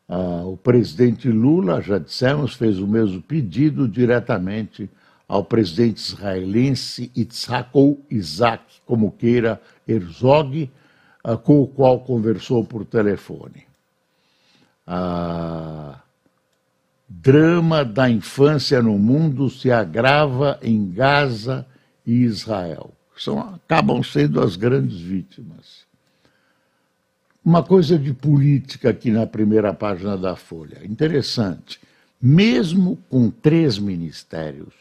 Ah, 0.07 0.43
o 0.45 0.57
presidente 0.57 1.29
Lula, 1.29 1.81
já 1.81 1.97
dissemos, 1.97 2.53
fez 2.53 2.79
o 2.79 2.87
mesmo 2.87 3.21
pedido 3.21 3.87
diretamente 3.87 4.89
ao 5.27 5.43
presidente 5.43 5.97
israelense 5.97 7.11
Itzhak 7.15 7.69
ou 7.73 8.05
Isaac, 8.09 8.63
como 8.85 9.11
queira, 9.11 9.61
Herzog, 9.87 10.69
ah, 11.23 11.37
com 11.37 11.61
o 11.61 11.67
qual 11.67 11.99
conversou 12.01 12.63
por 12.63 12.85
telefone. 12.85 13.65
Ah, 14.85 16.01
drama 17.07 17.85
da 17.85 18.09
infância 18.09 18.81
no 18.81 18.97
mundo 18.97 19.49
se 19.49 19.71
agrava 19.71 20.59
em 20.61 20.89
Gaza 20.91 21.65
e 22.05 22.23
Israel. 22.23 22.91
São, 23.17 23.39
acabam 23.39 24.01
sendo 24.01 24.41
as 24.41 24.55
grandes 24.55 24.99
vítimas. 24.99 25.90
Uma 27.43 27.63
coisa 27.63 27.97
de 27.97 28.13
política 28.13 28.91
aqui 28.91 29.09
na 29.09 29.25
primeira 29.25 29.73
página 29.73 30.15
da 30.15 30.35
Folha. 30.35 30.85
Interessante. 30.85 31.79
Mesmo 32.21 32.99
com 33.09 33.31
três 33.31 33.79
ministérios, 33.79 34.75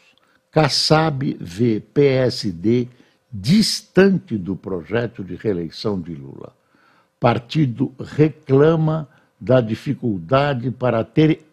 Kassab 0.51 1.37
vê 1.41 1.79
PSD 1.79 2.87
distante 3.33 4.37
do 4.37 4.55
projeto 4.55 5.23
de 5.23 5.35
reeleição 5.35 5.99
de 5.99 6.13
Lula. 6.13 6.53
Partido 7.19 7.91
reclama 7.99 9.09
da 9.39 9.59
dificuldade 9.59 10.69
para 10.69 11.03
ter 11.03 11.43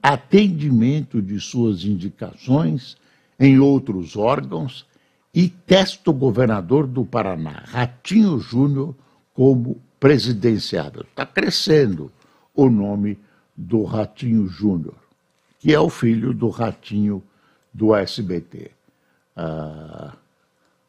atendimento 0.00 1.20
de 1.20 1.40
suas 1.40 1.84
indicações 1.84 2.96
em 3.40 3.58
outros 3.58 4.16
órgãos 4.16 4.86
e 5.34 5.48
testa 5.48 6.12
o 6.12 6.14
governador 6.14 6.86
do 6.86 7.04
Paraná, 7.04 7.64
Ratinho 7.66 8.38
Júnior, 8.38 8.94
como 9.34 9.80
presidenciável. 10.02 11.02
Está 11.02 11.24
crescendo 11.24 12.10
o 12.52 12.68
nome 12.68 13.16
do 13.56 13.84
Ratinho 13.84 14.48
Júnior, 14.48 14.96
que 15.60 15.72
é 15.72 15.78
o 15.78 15.88
filho 15.88 16.34
do 16.34 16.48
Ratinho 16.48 17.22
do 17.72 17.94
SBT. 17.94 18.72
Ah, 19.36 20.12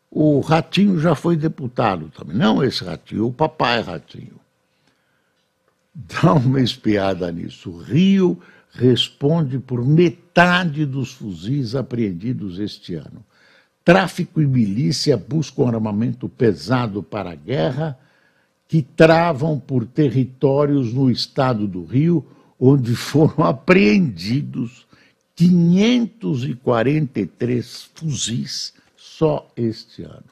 o 0.09 0.39
Ratinho 0.39 0.99
já 0.99 1.13
foi 1.13 1.37
deputado 1.37 2.11
também, 2.17 2.35
não 2.35 2.63
esse 2.63 2.83
Ratinho, 2.83 3.27
o 3.27 3.31
papai 3.31 3.81
Ratinho. 3.81 4.39
Dá 5.93 6.33
uma 6.33 6.59
espiada 6.59 7.31
nisso. 7.31 7.69
Rio 7.69 8.41
responde 8.71 9.59
por 9.59 9.85
metade 9.85 10.87
dos 10.87 11.13
fuzis 11.13 11.75
apreendidos 11.75 12.57
este 12.57 12.95
ano. 12.95 13.23
Tráfico 13.85 14.41
e 14.41 14.47
milícia 14.47 15.15
buscam 15.15 15.67
armamento 15.67 16.27
pesado 16.27 17.03
para 17.03 17.29
a 17.29 17.35
guerra, 17.35 17.95
que 18.73 18.81
travam 18.81 19.59
por 19.59 19.85
territórios 19.85 20.95
no 20.95 21.11
estado 21.11 21.67
do 21.67 21.85
Rio, 21.85 22.25
onde 22.59 22.95
foram 22.95 23.45
apreendidos 23.53 24.87
543 25.35 27.91
fuzis 27.93 28.73
só 28.97 29.47
este 29.55 30.01
ano. 30.01 30.23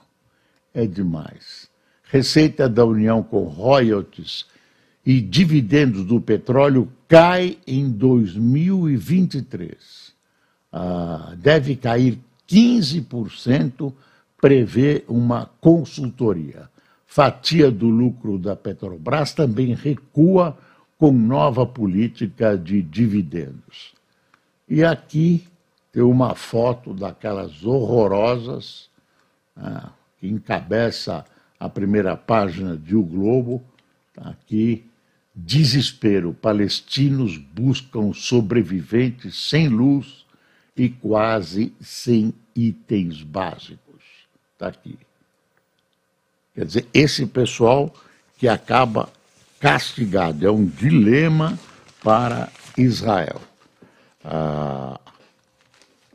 É 0.73 0.87
demais. 0.87 1.69
Receita 2.01 2.67
da 2.67 2.83
União 2.83 3.21
com 3.21 3.43
royalties 3.43 4.47
e 5.05 5.21
dividendos 5.21 6.03
do 6.03 6.19
petróleo 6.19 6.91
cai 7.07 7.59
em 7.67 7.91
2023. 7.91 10.15
Ah, 10.73 11.35
deve 11.37 11.75
cair 11.75 12.17
15%, 12.49 13.93
prevê 14.41 15.03
uma 15.07 15.45
consultoria. 15.61 16.71
Fatia 17.13 17.69
do 17.69 17.89
lucro 17.89 18.39
da 18.39 18.55
Petrobras 18.55 19.33
também 19.33 19.73
recua 19.73 20.57
com 20.97 21.11
nova 21.11 21.65
política 21.65 22.57
de 22.57 22.81
dividendos. 22.81 23.93
E 24.65 24.81
aqui 24.81 25.45
tem 25.91 26.01
uma 26.03 26.35
foto 26.35 26.93
daquelas 26.93 27.65
horrorosas 27.65 28.89
ah, 29.57 29.89
que 30.21 30.29
encabeça 30.29 31.25
a 31.59 31.67
primeira 31.67 32.15
página 32.15 32.77
de 32.77 32.95
O 32.95 33.03
Globo, 33.03 33.61
tá 34.13 34.29
aqui 34.29 34.85
Desespero. 35.35 36.33
Palestinos 36.33 37.35
buscam 37.35 38.13
sobreviventes 38.13 39.49
sem 39.49 39.67
luz 39.67 40.25
e 40.77 40.87
quase 40.87 41.73
sem 41.81 42.33
itens 42.55 43.21
básicos. 43.21 44.01
Está 44.53 44.67
aqui. 44.67 44.97
Quer 46.53 46.65
dizer, 46.65 46.87
esse 46.93 47.25
pessoal 47.25 47.93
que 48.37 48.47
acaba 48.47 49.09
castigado. 49.61 50.45
É 50.45 50.51
um 50.51 50.65
dilema 50.65 51.57
para 52.03 52.49
Israel. 52.75 53.39
Ah, 54.25 54.99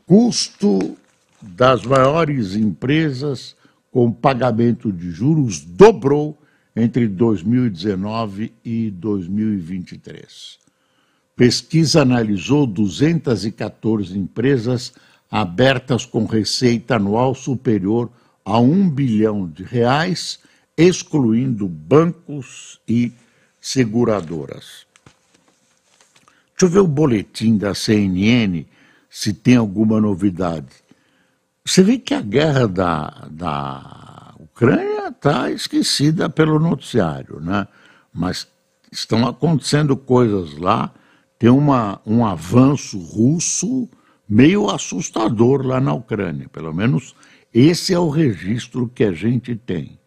custo 0.05 0.97
das 1.41 1.83
maiores 1.83 2.55
empresas 2.55 3.55
com 3.89 4.11
pagamento 4.11 4.91
de 4.91 5.09
juros 5.09 5.61
dobrou 5.61 6.37
entre 6.75 7.07
2019 7.07 8.53
e 8.63 8.91
2023. 8.91 10.59
Pesquisa 11.35 12.01
analisou 12.01 12.67
214 12.67 14.17
empresas 14.17 14.93
abertas 15.31 16.05
com 16.05 16.25
receita 16.25 16.95
anual 16.95 17.33
superior 17.33 18.09
a 18.09 18.26
um 18.55 18.89
bilhão 18.89 19.47
de 19.47 19.63
reais, 19.63 20.39
excluindo 20.77 21.67
bancos 21.67 22.79
e 22.87 23.11
seguradoras. 23.59 24.85
Deixa 26.51 26.65
eu 26.65 26.69
ver 26.69 26.79
o 26.79 26.87
boletim 26.87 27.57
da 27.57 27.75
CNN 27.75 28.65
se 29.09 29.33
tem 29.33 29.55
alguma 29.55 29.99
novidade. 29.99 30.67
Você 31.65 31.83
vê 31.83 31.97
que 31.97 32.13
a 32.13 32.21
guerra 32.21 32.67
da, 32.67 33.27
da 33.29 34.33
Ucrânia 34.39 35.09
está 35.09 35.51
esquecida 35.51 36.29
pelo 36.29 36.59
noticiário, 36.59 37.39
né? 37.41 37.67
mas 38.13 38.47
estão 38.91 39.27
acontecendo 39.27 39.95
coisas 39.97 40.57
lá. 40.57 40.91
Tem 41.37 41.49
uma, 41.49 42.01
um 42.05 42.25
avanço 42.25 42.97
russo 42.97 43.87
meio 44.27 44.69
assustador 44.69 45.65
lá 45.65 45.79
na 45.79 45.93
Ucrânia. 45.93 46.49
Pelo 46.49 46.73
menos 46.73 47.13
esse 47.59 47.93
é 47.93 47.99
o 47.99 48.09
registro 48.09 48.87
que 48.93 49.03
a 49.03 49.11
gente 49.11 49.55
tem. 49.55 49.97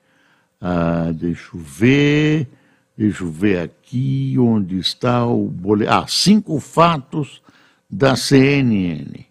Ah, 0.61 1.11
deixa 1.13 1.57
eu 1.57 1.61
ver. 1.61 2.49
Deixa 2.97 3.25
eu 3.25 3.31
ver 3.31 3.59
aqui 3.61 4.37
onde 4.39 4.79
está 4.79 5.27
o 5.27 5.49
boletim. 5.49 5.91
Ah, 5.91 6.05
cinco 6.07 6.61
fatos 6.61 7.43
da 7.91 8.15
CNN. 8.15 9.25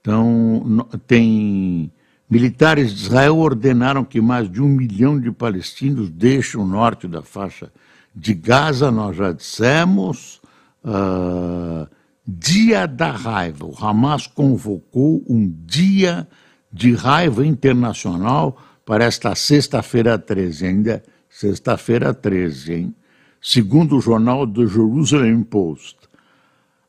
Então, 0.00 0.88
tem. 1.06 1.92
Militares 2.30 2.94
de 2.94 3.04
Israel 3.04 3.38
ordenaram 3.38 4.04
que 4.04 4.20
mais 4.20 4.50
de 4.50 4.60
um 4.60 4.68
milhão 4.68 5.18
de 5.18 5.30
palestinos 5.30 6.10
deixem 6.10 6.60
o 6.60 6.66
norte 6.66 7.06
da 7.06 7.22
faixa 7.22 7.72
de 8.14 8.34
Gaza, 8.34 8.90
nós 8.90 9.16
já 9.16 9.32
dissemos. 9.32 10.40
Uh, 10.84 11.88
dia 12.26 12.86
da 12.86 13.10
raiva. 13.10 13.64
O 13.64 13.74
Hamas 13.78 14.26
convocou 14.26 15.24
um 15.26 15.48
dia 15.64 16.28
de 16.72 16.94
raiva 16.94 17.46
internacional 17.46 18.56
para 18.84 19.04
esta 19.04 19.34
sexta-feira 19.34 20.18
13. 20.18 20.66
Ainda 20.66 21.02
sexta-feira 21.28 22.14
13, 22.14 22.72
hein? 22.72 22.94
Segundo 23.40 23.96
o 23.96 24.00
jornal 24.00 24.46
The 24.46 24.66
Jerusalem 24.66 25.42
Post. 25.42 25.96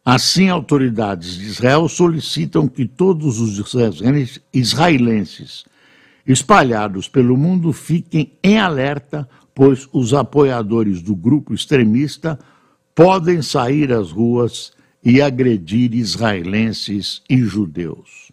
Assim, 0.03 0.49
autoridades 0.49 1.35
de 1.35 1.45
Israel 1.45 1.87
solicitam 1.87 2.67
que 2.67 2.87
todos 2.87 3.39
os 3.39 3.59
israelenses 4.51 5.65
espalhados 6.25 7.07
pelo 7.07 7.37
mundo 7.37 7.71
fiquem 7.73 8.33
em 8.43 8.57
alerta, 8.57 9.27
pois 9.53 9.87
os 9.91 10.13
apoiadores 10.13 11.01
do 11.01 11.15
grupo 11.15 11.53
extremista 11.53 12.39
podem 12.95 13.41
sair 13.41 13.91
às 13.91 14.11
ruas 14.11 14.71
e 15.03 15.21
agredir 15.21 15.93
israelenses 15.93 17.21
e 17.29 17.37
judeus. 17.37 18.28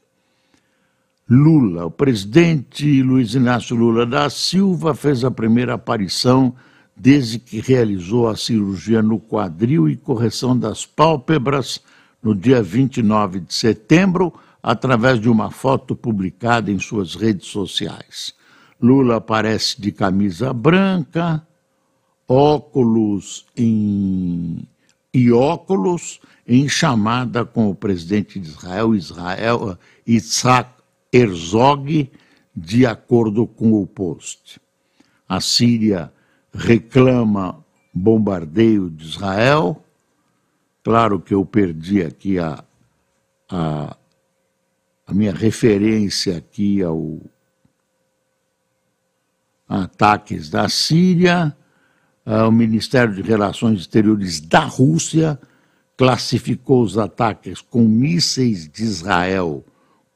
Lula, 1.28 1.86
o 1.86 1.90
presidente 1.90 3.02
Luiz 3.02 3.34
Inácio 3.34 3.74
Lula 3.74 4.06
da 4.06 4.30
Silva 4.30 4.94
fez 4.94 5.24
a 5.24 5.30
primeira 5.30 5.74
aparição 5.74 6.54
desde 6.96 7.40
que 7.40 7.60
realizou 7.60 8.28
a 8.28 8.36
cirurgia 8.36 9.02
no 9.02 9.18
quadril 9.18 9.88
e 9.88 9.96
correção 9.96 10.56
das 10.56 10.86
pálpebras 10.86 11.80
no 12.22 12.32
dia 12.32 12.62
29 12.62 13.40
de 13.40 13.52
setembro, 13.52 14.32
através 14.62 15.20
de 15.20 15.28
uma 15.28 15.50
foto 15.50 15.96
publicada 15.96 16.70
em 16.70 16.78
suas 16.78 17.16
redes 17.16 17.48
sociais. 17.48 18.32
Lula 18.80 19.16
aparece 19.16 19.80
de 19.80 19.90
camisa 19.90 20.52
branca, 20.52 21.44
óculos 22.28 23.46
em... 23.56 24.62
e 25.12 25.32
óculos 25.32 26.20
em 26.46 26.68
chamada 26.68 27.44
com 27.44 27.68
o 27.68 27.74
presidente 27.74 28.38
de 28.38 28.48
Israel, 28.48 28.94
Israel 28.94 29.76
Isaac 30.06 30.75
Herzog, 31.16 32.10
de 32.54 32.86
acordo 32.86 33.46
com 33.46 33.72
o 33.80 33.86
Post. 33.86 34.60
A 35.28 35.40
Síria 35.40 36.12
reclama 36.52 37.64
bombardeio 37.92 38.90
de 38.90 39.04
Israel. 39.04 39.82
Claro 40.84 41.18
que 41.20 41.34
eu 41.34 41.44
perdi 41.44 42.02
aqui 42.02 42.38
a, 42.38 42.62
a, 43.50 43.96
a 45.06 45.14
minha 45.14 45.32
referência 45.32 46.36
aqui 46.36 46.82
ao 46.82 47.20
ataques 49.68 50.48
da 50.48 50.68
Síria. 50.68 51.56
O 52.24 52.50
Ministério 52.50 53.14
de 53.14 53.22
Relações 53.22 53.80
Exteriores 53.80 54.40
da 54.40 54.60
Rússia 54.60 55.40
classificou 55.96 56.82
os 56.82 56.98
ataques 56.98 57.60
com 57.60 57.82
mísseis 57.82 58.68
de 58.68 58.82
Israel 58.82 59.64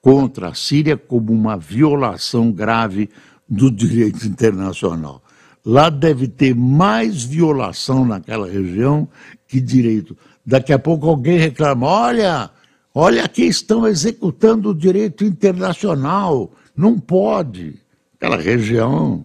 contra 0.01 0.49
a 0.49 0.55
Síria 0.55 0.97
como 0.97 1.33
uma 1.33 1.57
violação 1.57 2.51
grave 2.51 3.11
do 3.49 3.71
direito 3.71 4.27
internacional. 4.27 5.23
Lá 5.65 5.91
deve 5.91 6.27
ter 6.27 6.55
mais 6.55 7.23
violação 7.23 8.05
naquela 8.05 8.49
região 8.49 9.09
que 9.47 9.61
direito. 9.61 10.17
Daqui 10.45 10.73
a 10.73 10.79
pouco 10.79 11.09
alguém 11.09 11.39
reclama: 11.39 11.87
olha, 11.87 12.51
olha 12.95 13.25
aqui 13.25 13.43
estão 13.43 13.87
executando 13.87 14.71
o 14.71 14.75
direito 14.75 15.25
internacional. 15.25 16.53
Não 16.75 16.99
pode. 16.99 17.79
Aquela 18.17 18.37
região, 18.37 19.25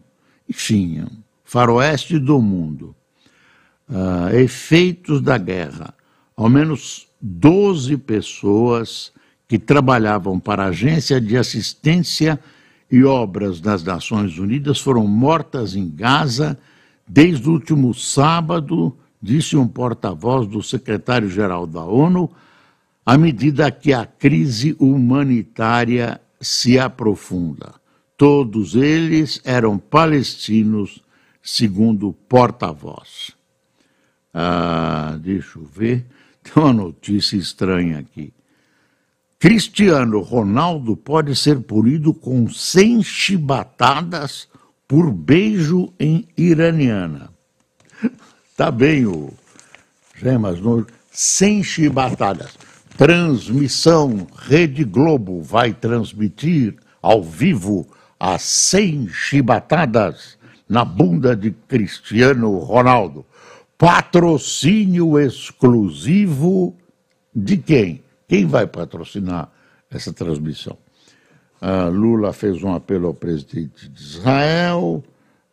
enfim, 0.49 1.05
faroeste 1.43 2.19
do 2.19 2.41
mundo. 2.41 2.95
Uh, 3.87 4.35
efeitos 4.35 5.21
da 5.21 5.37
guerra. 5.37 5.93
Ao 6.35 6.49
menos 6.49 7.07
12 7.21 7.97
pessoas 7.97 9.13
que 9.55 9.59
trabalhavam 9.59 10.37
para 10.37 10.65
a 10.65 10.67
Agência 10.67 11.21
de 11.21 11.37
Assistência 11.37 12.37
e 12.91 13.05
Obras 13.05 13.61
das 13.61 13.85
Nações 13.85 14.37
Unidas 14.37 14.81
foram 14.81 15.07
mortas 15.07 15.77
em 15.77 15.89
Gaza 15.89 16.59
desde 17.07 17.47
o 17.47 17.53
último 17.53 17.93
sábado, 17.93 18.97
disse 19.21 19.55
um 19.55 19.65
porta-voz 19.65 20.45
do 20.45 20.61
secretário-geral 20.61 21.65
da 21.65 21.85
ONU, 21.85 22.29
à 23.05 23.17
medida 23.17 23.71
que 23.71 23.93
a 23.93 24.05
crise 24.05 24.75
humanitária 24.77 26.19
se 26.41 26.77
aprofunda. 26.77 27.75
Todos 28.17 28.75
eles 28.75 29.39
eram 29.45 29.77
palestinos, 29.77 31.01
segundo 31.41 32.09
o 32.09 32.13
porta-voz. 32.13 33.31
Ah, 34.33 35.17
deixa 35.21 35.59
eu 35.59 35.63
ver, 35.63 36.05
tem 36.43 36.61
uma 36.61 36.73
notícia 36.73 37.37
estranha 37.37 37.99
aqui. 37.99 38.34
Cristiano 39.37 40.21
Ronaldo 40.21 40.95
pode 40.95 41.35
ser 41.35 41.59
punido 41.59 42.13
com 42.13 42.49
100 42.49 43.03
chibatadas 43.03 44.47
por 44.87 45.11
beijo 45.11 45.93
em 45.99 46.27
iraniana. 46.37 47.29
Tá 48.55 48.71
bem 48.71 49.05
o 49.05 49.33
Gemas, 50.17 50.59
no 50.61 50.87
100 51.11 51.63
chibatadas. 51.63 52.57
Transmissão 52.97 54.25
Rede 54.37 54.85
Globo 54.85 55.41
vai 55.41 55.73
transmitir 55.73 56.75
ao 57.01 57.21
vivo 57.21 57.85
as 58.17 58.41
100 58.43 59.09
chibatadas 59.09 60.37
na 60.67 60.85
bunda 60.85 61.35
de 61.35 61.51
Cristiano 61.51 62.57
Ronaldo. 62.59 63.25
Patrocínio 63.77 65.19
exclusivo 65.19 66.73
de 67.35 67.57
quem? 67.57 68.04
Quem 68.27 68.45
vai 68.45 68.67
patrocinar 68.67 69.49
essa 69.89 70.11
transmissão? 70.11 70.77
Uh, 71.61 71.89
Lula 71.89 72.33
fez 72.33 72.61
um 72.63 72.73
apelo 72.73 73.07
ao 73.07 73.13
presidente 73.13 73.87
de 73.89 74.01
Israel. 74.01 75.03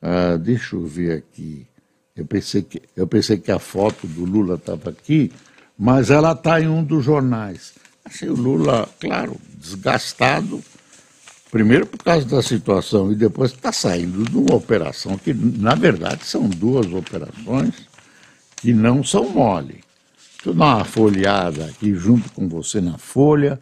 Uh, 0.03 0.39
deixa 0.39 0.77
eu 0.77 0.85
ver 0.85 1.19
aqui. 1.19 1.67
Eu 2.15 2.27
pensei, 2.27 2.63
que, 2.63 2.83
eu 2.95 3.07
pensei 3.07 3.39
que 3.39 3.51
a 3.51 3.59
foto 3.59 4.07
do 4.07 4.25
Lula 4.25 4.57
estava 4.57 4.91
aqui, 4.91 5.33
mas 5.79 6.11
ela 6.11 6.33
está 6.33 6.61
em 6.61 6.69
um 6.69 6.85
dos 6.85 7.05
jornais. 7.05 7.73
Achei 8.05 8.29
o 8.29 8.35
Lula, 8.35 8.89
claro, 9.01 9.37
desgastado, 9.57 10.63
primeiro 11.51 11.87
por 11.87 12.03
causa 12.03 12.27
da 12.27 12.43
situação, 12.43 13.13
e 13.13 13.15
depois 13.15 13.53
está 13.53 13.73
saindo 13.73 14.25
de 14.25 14.37
uma 14.37 14.55
operação 14.55 15.17
que, 15.17 15.33
na 15.33 15.75
verdade, 15.75 16.27
são 16.27 16.49
duas 16.49 16.87
operações 16.93 17.89
que 18.57 18.75
não 18.75 19.03
são 19.03 19.29
mole. 19.31 19.83
Deixa 20.43 20.51
eu 20.51 20.55
dar 20.55 20.79
uma 20.79 20.85
folheada 20.85 21.67
aqui 21.67 21.95
junto 21.95 22.33
com 22.33 22.49
você 22.49 22.81
na 22.81 22.99
folha. 22.99 23.61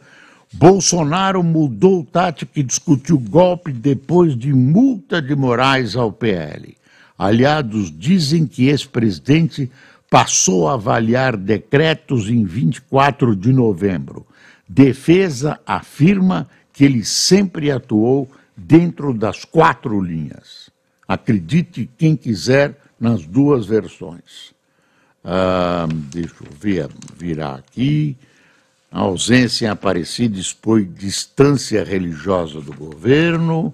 Bolsonaro 0.51 1.43
mudou 1.43 2.03
tática 2.03 2.59
e 2.59 2.63
discutiu 2.63 3.19
golpe 3.19 3.71
depois 3.71 4.35
de 4.35 4.51
multa 4.51 5.21
de 5.21 5.37
Moraes 5.37 5.95
ao 5.95 6.11
PL. 6.11 6.75
Aliados 7.19 7.93
dizem 7.95 8.47
que 8.47 8.69
esse 8.69 8.89
presidente 8.89 9.71
passou 10.09 10.69
a 10.69 10.73
avaliar 10.73 11.37
decretos 11.37 12.31
em 12.31 12.47
24 12.47 13.37
de 13.37 13.53
novembro. 13.53 14.27
Defesa 14.67 15.61
afirma 15.67 16.49
que 16.73 16.83
ele 16.83 17.05
sempre 17.05 17.71
atuou 17.71 18.27
dentro 18.57 19.13
das 19.13 19.45
quatro 19.45 20.01
linhas. 20.01 20.71
Acredite 21.07 21.91
quem 21.99 22.17
quiser 22.17 22.75
nas 22.99 23.27
duas 23.27 23.67
versões. 23.67 24.59
Ah, 25.25 25.87
deixa 25.91 26.35
eu 26.41 26.49
ver, 26.59 26.89
virar 27.17 27.57
aqui. 27.57 28.17
A 28.91 29.01
ausência 29.01 29.67
em 29.67 29.69
Aparecida 29.69 30.39
expõe 30.39 30.85
distância 30.85 31.85
religiosa 31.85 32.61
do 32.61 32.73
governo. 32.73 33.73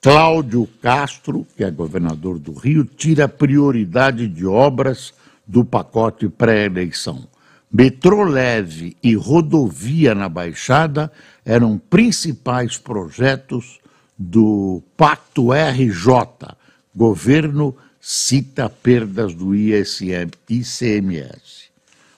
Cláudio 0.00 0.68
Castro, 0.82 1.46
que 1.56 1.64
é 1.64 1.70
governador 1.70 2.38
do 2.38 2.52
Rio, 2.52 2.84
tira 2.84 3.28
prioridade 3.28 4.28
de 4.28 4.46
obras 4.46 5.14
do 5.46 5.64
pacote 5.64 6.28
pré-eleição. 6.28 7.26
metrô 7.72 8.22
leve 8.22 8.96
e 9.02 9.14
rodovia 9.14 10.14
na 10.14 10.28
Baixada 10.28 11.10
eram 11.44 11.78
principais 11.78 12.76
projetos 12.76 13.78
do 14.18 14.82
Pacto 14.96 15.52
RJ. 15.52 16.54
Governo 16.94 17.74
cita 18.10 18.70
perdas 18.70 19.34
do 19.34 19.54
ISM, 19.54 20.30
ICMS. 20.48 21.68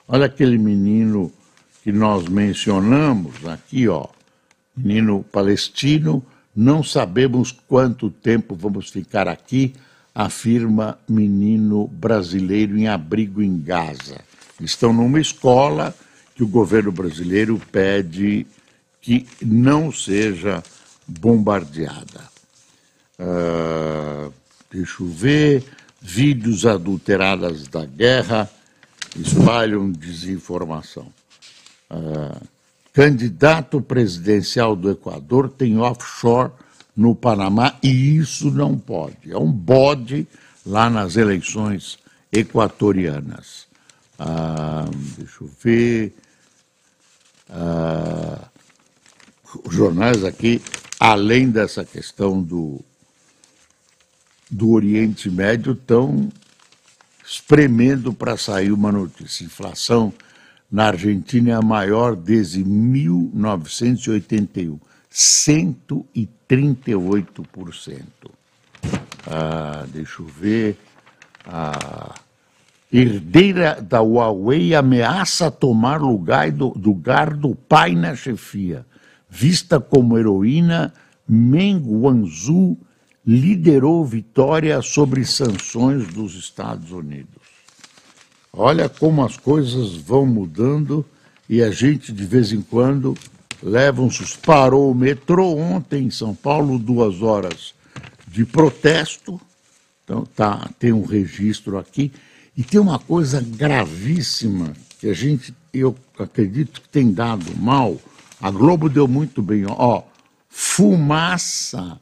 Olha 0.07 0.27
aquele 0.27 0.57
menino 0.57 1.29
que 1.83 1.91
nós 1.91 2.29
mencionamos 2.29 3.45
aqui, 3.45 3.89
ó, 3.89 4.07
menino 4.73 5.21
palestino, 5.33 6.25
não 6.55 6.81
sabemos 6.81 7.51
quanto 7.51 8.09
tempo 8.09 8.55
vamos 8.55 8.89
ficar 8.89 9.27
aqui, 9.27 9.73
afirma 10.15 10.97
menino 11.09 11.87
brasileiro 11.87 12.77
em 12.77 12.87
abrigo 12.87 13.41
em 13.41 13.61
Gaza. 13.61 14.21
Estão 14.61 14.93
numa 14.93 15.19
escola 15.19 15.93
que 16.33 16.41
o 16.41 16.47
governo 16.47 16.93
brasileiro 16.93 17.61
pede 17.69 18.47
que 19.01 19.27
não 19.41 19.91
seja 19.91 20.63
bombardeada. 21.05 22.31
Uh, 23.19 24.31
deixa 24.71 25.03
eu 25.03 25.07
ver. 25.09 25.80
Vídeos 26.01 26.65
adulterados 26.65 27.67
da 27.67 27.85
guerra 27.85 28.49
espalham 29.15 29.91
desinformação. 29.91 31.07
Uh, 31.89 32.41
candidato 32.93 33.81
presidencial 33.81 34.75
do 34.75 34.89
Equador 34.89 35.49
tem 35.49 35.77
offshore 35.77 36.51
no 36.95 37.15
Panamá 37.15 37.75
e 37.81 38.17
isso 38.17 38.49
não 38.51 38.77
pode. 38.77 39.31
É 39.31 39.37
um 39.37 39.51
bode 39.51 40.27
lá 40.65 40.89
nas 40.89 41.15
eleições 41.15 41.99
equatorianas. 42.31 43.67
Ah, 44.17 44.85
deixa 45.17 45.43
eu 45.43 45.49
ver. 45.63 46.15
Ah, 47.49 48.47
os 49.65 49.73
jornais 49.73 50.23
aqui, 50.23 50.61
além 50.99 51.49
dessa 51.49 51.83
questão 51.83 52.41
do, 52.41 52.79
do 54.51 54.71
Oriente 54.71 55.31
Médio, 55.31 55.71
estão 55.71 56.29
espremendo 57.25 58.13
para 58.13 58.35
sair 58.35 58.73
uma 58.73 58.91
notícia. 58.91 59.45
Inflação 59.45 60.11
na 60.69 60.87
Argentina 60.87 61.51
é 61.51 61.53
a 61.53 61.61
maior 61.61 62.13
desde 62.15 62.61
1981, 62.63 64.77
138%. 65.11 68.01
Ah, 69.25 69.85
deixa 69.91 70.21
eu 70.21 70.25
ver. 70.25 70.77
Ah, 71.45 72.15
herdeira 72.91 73.81
da 73.81 74.01
Huawei 74.01 74.75
ameaça 74.75 75.49
tomar 75.49 76.01
lugar 76.01 76.51
do, 76.51 76.77
lugar 76.77 77.33
do 77.33 77.55
pai 77.55 77.95
na 77.95 78.13
chefia. 78.15 78.85
Vista 79.29 79.79
como 79.79 80.17
heroína, 80.17 80.93
Meng 81.27 81.81
Wanzhou 81.87 82.77
liderou 83.25 84.05
vitória 84.05 84.81
sobre 84.81 85.25
sanções 85.25 86.07
dos 86.07 86.35
Estados 86.35 86.91
Unidos. 86.91 87.29
Olha 88.51 88.89
como 88.89 89.23
as 89.23 89.37
coisas 89.37 89.95
vão 89.95 90.25
mudando 90.25 91.05
e 91.47 91.61
a 91.61 91.71
gente, 91.71 92.11
de 92.11 92.25
vez 92.25 92.51
em 92.51 92.61
quando, 92.61 93.15
leva 93.61 94.01
um. 94.01 94.09
Parou 94.45 94.91
o 94.91 94.95
metrô 94.95 95.55
ontem 95.55 96.05
em 96.05 96.11
São 96.11 96.33
Paulo, 96.33 96.79
duas 96.79 97.21
horas 97.21 97.73
de 98.27 98.45
protesto. 98.45 99.39
Então, 100.03 100.25
tá, 100.35 100.69
tem 100.79 100.91
um 100.91 101.05
registro 101.05 101.77
aqui. 101.77 102.11
E 102.57 102.63
tem 102.63 102.79
uma 102.79 102.99
coisa 102.99 103.41
gravíssima 103.41 104.73
que 104.99 105.09
a 105.09 105.13
gente, 105.13 105.53
eu 105.73 105.95
acredito 106.19 106.81
que 106.81 106.89
tem 106.89 107.11
dado 107.11 107.55
mal. 107.57 107.97
A 108.41 108.51
Globo 108.51 108.89
deu 108.89 109.07
muito 109.07 109.41
bem, 109.41 109.63
ó. 109.67 110.03
Fumaça 110.49 111.99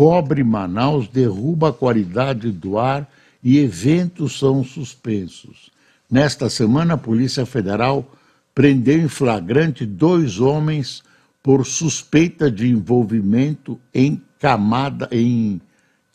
cobre 0.00 0.42
Manaus, 0.42 1.08
derruba 1.08 1.68
a 1.68 1.72
qualidade 1.74 2.50
do 2.50 2.78
ar 2.78 3.06
e 3.44 3.58
eventos 3.58 4.38
são 4.38 4.64
suspensos. 4.64 5.70
Nesta 6.10 6.48
semana, 6.48 6.94
a 6.94 6.96
Polícia 6.96 7.44
Federal 7.44 8.10
prendeu 8.54 8.98
em 8.98 9.08
flagrante 9.08 9.84
dois 9.84 10.40
homens 10.40 11.02
por 11.42 11.66
suspeita 11.66 12.50
de 12.50 12.66
envolvimento 12.66 13.78
em 13.92 14.22
camada 14.38 15.06
em 15.12 15.60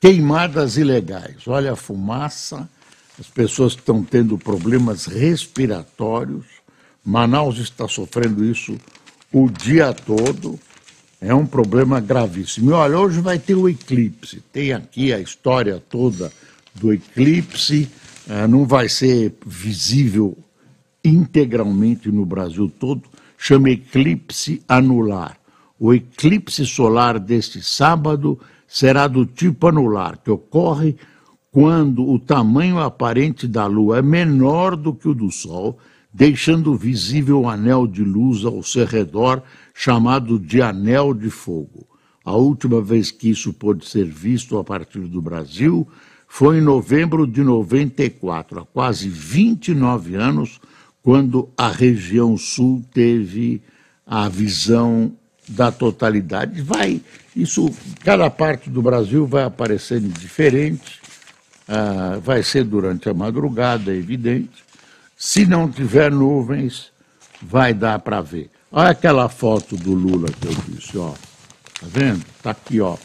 queimadas 0.02 0.78
ilegais. 0.78 1.48
Olha 1.48 1.74
a 1.74 1.76
fumaça 1.76 2.67
as 3.19 3.28
pessoas 3.28 3.74
estão 3.74 4.02
tendo 4.02 4.36
problemas 4.36 5.06
respiratórios. 5.06 6.45
Manaus 7.06 7.60
está 7.60 7.88
sofrendo 7.88 8.43
isso 8.43 8.80
o 9.32 9.48
dia 9.48 9.93
todo. 9.93 10.60
É 11.21 11.34
um 11.34 11.45
problema 11.45 11.99
gravíssimo. 11.99 12.71
E 12.71 12.73
olha, 12.73 12.99
hoje 12.99 13.19
vai 13.19 13.39
ter 13.39 13.56
o 13.56 13.69
eclipse. 13.69 14.43
Tem 14.51 14.73
aqui 14.73 15.13
a 15.13 15.19
história 15.19 15.82
toda 15.89 16.32
do 16.73 16.93
eclipse. 16.93 17.89
É, 18.28 18.47
não 18.47 18.65
vai 18.65 18.89
ser 18.89 19.34
visível 19.45 20.38
integralmente 21.04 22.12
no 22.12 22.25
Brasil 22.25 22.71
todo. 22.80 23.04
Chama 23.38 23.69
eclipse 23.69 24.62
anular. 24.67 25.38
O 25.80 25.93
eclipse 25.93 26.65
solar 26.65 27.19
deste 27.19 27.62
sábado 27.62 28.39
será 28.67 29.08
do 29.08 29.25
tipo 29.25 29.67
anular, 29.67 30.17
que 30.23 30.32
ocorre 30.32 30.95
quando 31.51 32.10
o 32.10 32.19
tamanho 32.19 32.80
aparente 32.80 33.47
da 33.47 33.65
Lua 33.65 33.99
é 33.99 34.01
menor 34.01 34.75
do 34.75 34.93
que 34.93 35.08
o 35.08 35.13
do 35.13 35.32
Sol, 35.32 35.78
deixando 36.15 36.73
visível 36.75 37.41
um 37.41 37.49
anel 37.49 37.86
de 37.86 38.01
luz 38.01 38.45
ao 38.45 38.63
seu 38.63 38.86
redor, 38.86 39.43
chamado 39.73 40.39
de 40.39 40.62
anel 40.62 41.13
de 41.13 41.30
fogo. 41.30 41.86
A 42.23 42.32
última 42.32 42.82
vez 42.82 43.12
que 43.12 43.30
isso 43.30 43.51
pôde 43.51 43.86
ser 43.86 44.06
visto 44.06 44.58
a 44.58 44.63
partir 44.63 45.01
do 45.01 45.21
Brasil 45.21 45.86
foi 46.25 46.60
em 46.60 46.62
novembro 46.62 47.28
de 47.28 47.43
94, 47.43 48.62
há 48.62 48.65
quase 48.65 49.10
29 49.10 50.15
anos, 50.15 50.62
quando 51.04 51.49
a 51.58 51.67
região 51.67 52.38
sul 52.38 52.82
teve 52.93 53.62
a 54.08 54.30
visão 54.30 55.12
da 55.49 55.69
totalidade. 55.69 56.62
Vai, 56.62 57.01
isso, 57.36 57.69
cada 58.06 58.30
parte 58.30 58.69
do 58.69 58.82
Brasil 58.82 59.28
vai 59.28 59.43
aparecendo 59.43 60.08
diferente 60.17 61.01
ah, 61.67 62.19
vai 62.21 62.43
ser 62.43 62.63
durante 62.63 63.10
a 63.10 63.13
madrugada, 63.13 63.91
é 63.91 63.97
evidente. 63.97 64.64
Se 65.15 65.45
não 65.45 65.71
tiver 65.71 66.12
nuvens, 66.12 66.91
vai 67.41 67.73
dar 67.73 67.99
para 67.99 68.21
ver. 68.21 68.49
Olha 68.71 68.89
aquela 68.89 69.30
foto 69.30 69.78
do 69.78 69.93
Lula 69.93 70.28
que 70.28 70.47
eu 70.47 70.54
disse, 70.67 70.97
ó. 70.97 71.12
Tá 71.12 71.88
vendo? 71.88 72.25
Tá 72.41 72.51
aqui, 72.51 72.82
ó. 72.82 72.97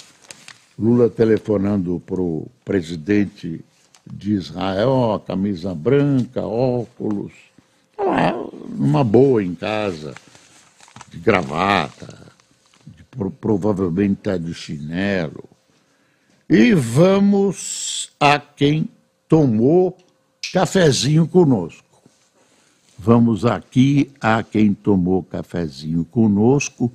Lula 0.79 1.09
telefonando 1.09 2.03
para 2.05 2.21
o 2.21 2.51
presidente 2.65 3.65
de 4.11 4.33
Israel, 4.33 4.89
ó, 4.89 5.19
camisa 5.19 5.75
branca, 5.75 6.41
óculos, 6.43 7.33
tá 7.97 8.03
lá, 8.03 8.33
numa 8.69 9.05
boa 9.05 9.45
em 9.45 9.55
casa, 9.55 10.15
de 11.11 11.19
gravata, 11.19 12.27
de, 12.87 13.05
provavelmente 13.41 14.21
tá 14.23 14.37
de 14.37 14.55
chinelo. 14.55 15.45
E 16.49 16.75
vamos 16.75 18.11
a 18.19 18.39
quem 18.39 18.89
tomou 19.29 19.97
cafezinho 20.53 21.29
conosco. 21.29 21.90
Vamos 23.03 23.47
aqui 23.47 24.11
a 24.21 24.43
quem 24.43 24.75
tomou 24.75 25.23
cafezinho 25.23 26.05
conosco. 26.05 26.93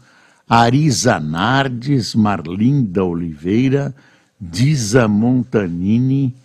Arisa 0.48 1.20
Nardes, 1.20 2.13
Marlinda 2.13 3.04
Oliveira, 3.04 3.91
Disa 4.39 5.08
Montanini, 5.08 6.36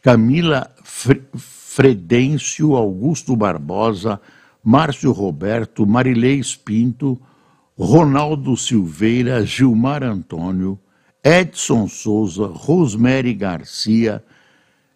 Camila 0.00 0.70
Fredêncio, 0.82 2.74
Augusto 2.74 3.36
Barbosa, 3.36 4.18
Márcio 4.64 5.12
Roberto, 5.12 5.86
Marilei 5.86 6.40
Pinto, 6.64 7.20
Ronaldo 7.78 8.56
Silveira, 8.56 9.44
Gilmar 9.44 10.02
Antônio, 10.02 10.78
Edson 11.22 11.86
Souza, 11.88 12.46
Rosemary 12.46 13.34
Garcia, 13.34 14.24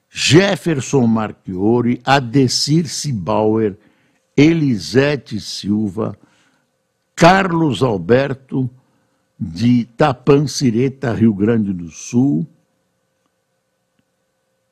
Jefferson 0.09 1.07
Marchiori, 1.07 2.01
Adecir 2.07 2.89
Cibauer, 2.89 3.77
Elisete 4.39 5.41
Silva, 5.41 6.17
Carlos 7.17 7.83
Alberto, 7.83 8.71
de 9.37 9.85
Tapancireta, 9.97 11.13
Rio 11.13 11.35
Grande 11.35 11.73
do 11.73 11.91
Sul, 11.91 12.47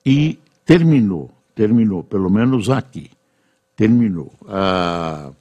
e 0.04 0.38
terminou, 0.64 1.32
terminou, 1.52 2.04
pelo 2.04 2.30
menos 2.30 2.70
aqui, 2.70 3.10
terminou. 3.74 4.32
Ah, 4.46 5.32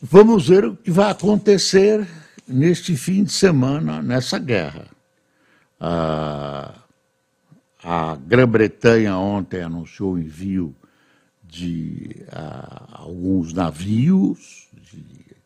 vamos 0.00 0.48
ver 0.48 0.64
o 0.64 0.76
que 0.76 0.92
vai 0.92 1.10
acontecer 1.10 2.06
neste 2.46 2.96
fim 2.96 3.24
de 3.24 3.32
semana 3.32 4.00
nessa 4.00 4.38
guerra. 4.38 4.86
a 7.82 8.16
Grã-Bretanha 8.26 9.16
ontem 9.16 9.60
anunciou 9.60 10.12
o 10.12 10.18
envio 10.18 10.72
de 11.50 12.24
uh, 12.28 12.86
alguns 12.92 13.52
navios, 13.52 14.68
de, 14.72 15.36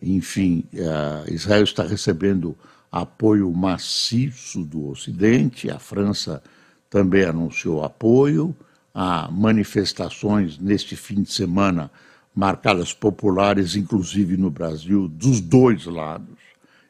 enfim, 0.00 0.64
uh, 0.74 1.32
Israel 1.32 1.64
está 1.64 1.82
recebendo 1.82 2.56
apoio 2.92 3.50
maciço 3.52 4.62
do 4.62 4.88
Ocidente, 4.88 5.70
a 5.70 5.78
França 5.78 6.42
também 6.88 7.24
anunciou 7.24 7.84
apoio, 7.84 8.54
há 8.94 9.30
manifestações 9.30 10.58
neste 10.58 10.96
fim 10.96 11.22
de 11.22 11.32
semana 11.32 11.90
marcadas 12.34 12.92
populares, 12.92 13.76
inclusive 13.76 14.36
no 14.36 14.50
Brasil, 14.50 15.08
dos 15.08 15.40
dois 15.40 15.86
lados. 15.86 16.36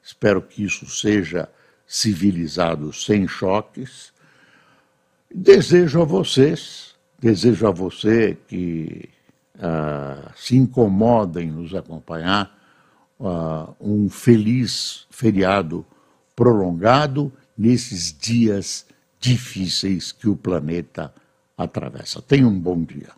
Espero 0.02 0.42
que 0.42 0.64
isso 0.64 0.86
seja 0.86 1.48
civilizado 1.86 2.92
sem 2.92 3.26
choques. 3.28 4.12
Desejo 5.32 6.02
a 6.02 6.04
vocês, 6.04 6.85
desejo 7.18 7.66
a 7.66 7.70
você 7.70 8.36
que 8.46 9.08
uh, 9.56 10.30
se 10.36 10.56
incomodem 10.56 11.50
nos 11.50 11.74
acompanhar, 11.74 12.56
uh, 13.18 13.74
um 13.80 14.08
feliz 14.08 15.06
feriado 15.10 15.84
prolongado 16.34 17.32
nesses 17.56 18.16
dias 18.16 18.86
difíceis 19.18 20.12
que 20.12 20.28
o 20.28 20.36
planeta 20.36 21.12
atravessa. 21.56 22.20
Tenha 22.20 22.46
um 22.46 22.58
bom 22.58 22.82
dia. 22.82 23.10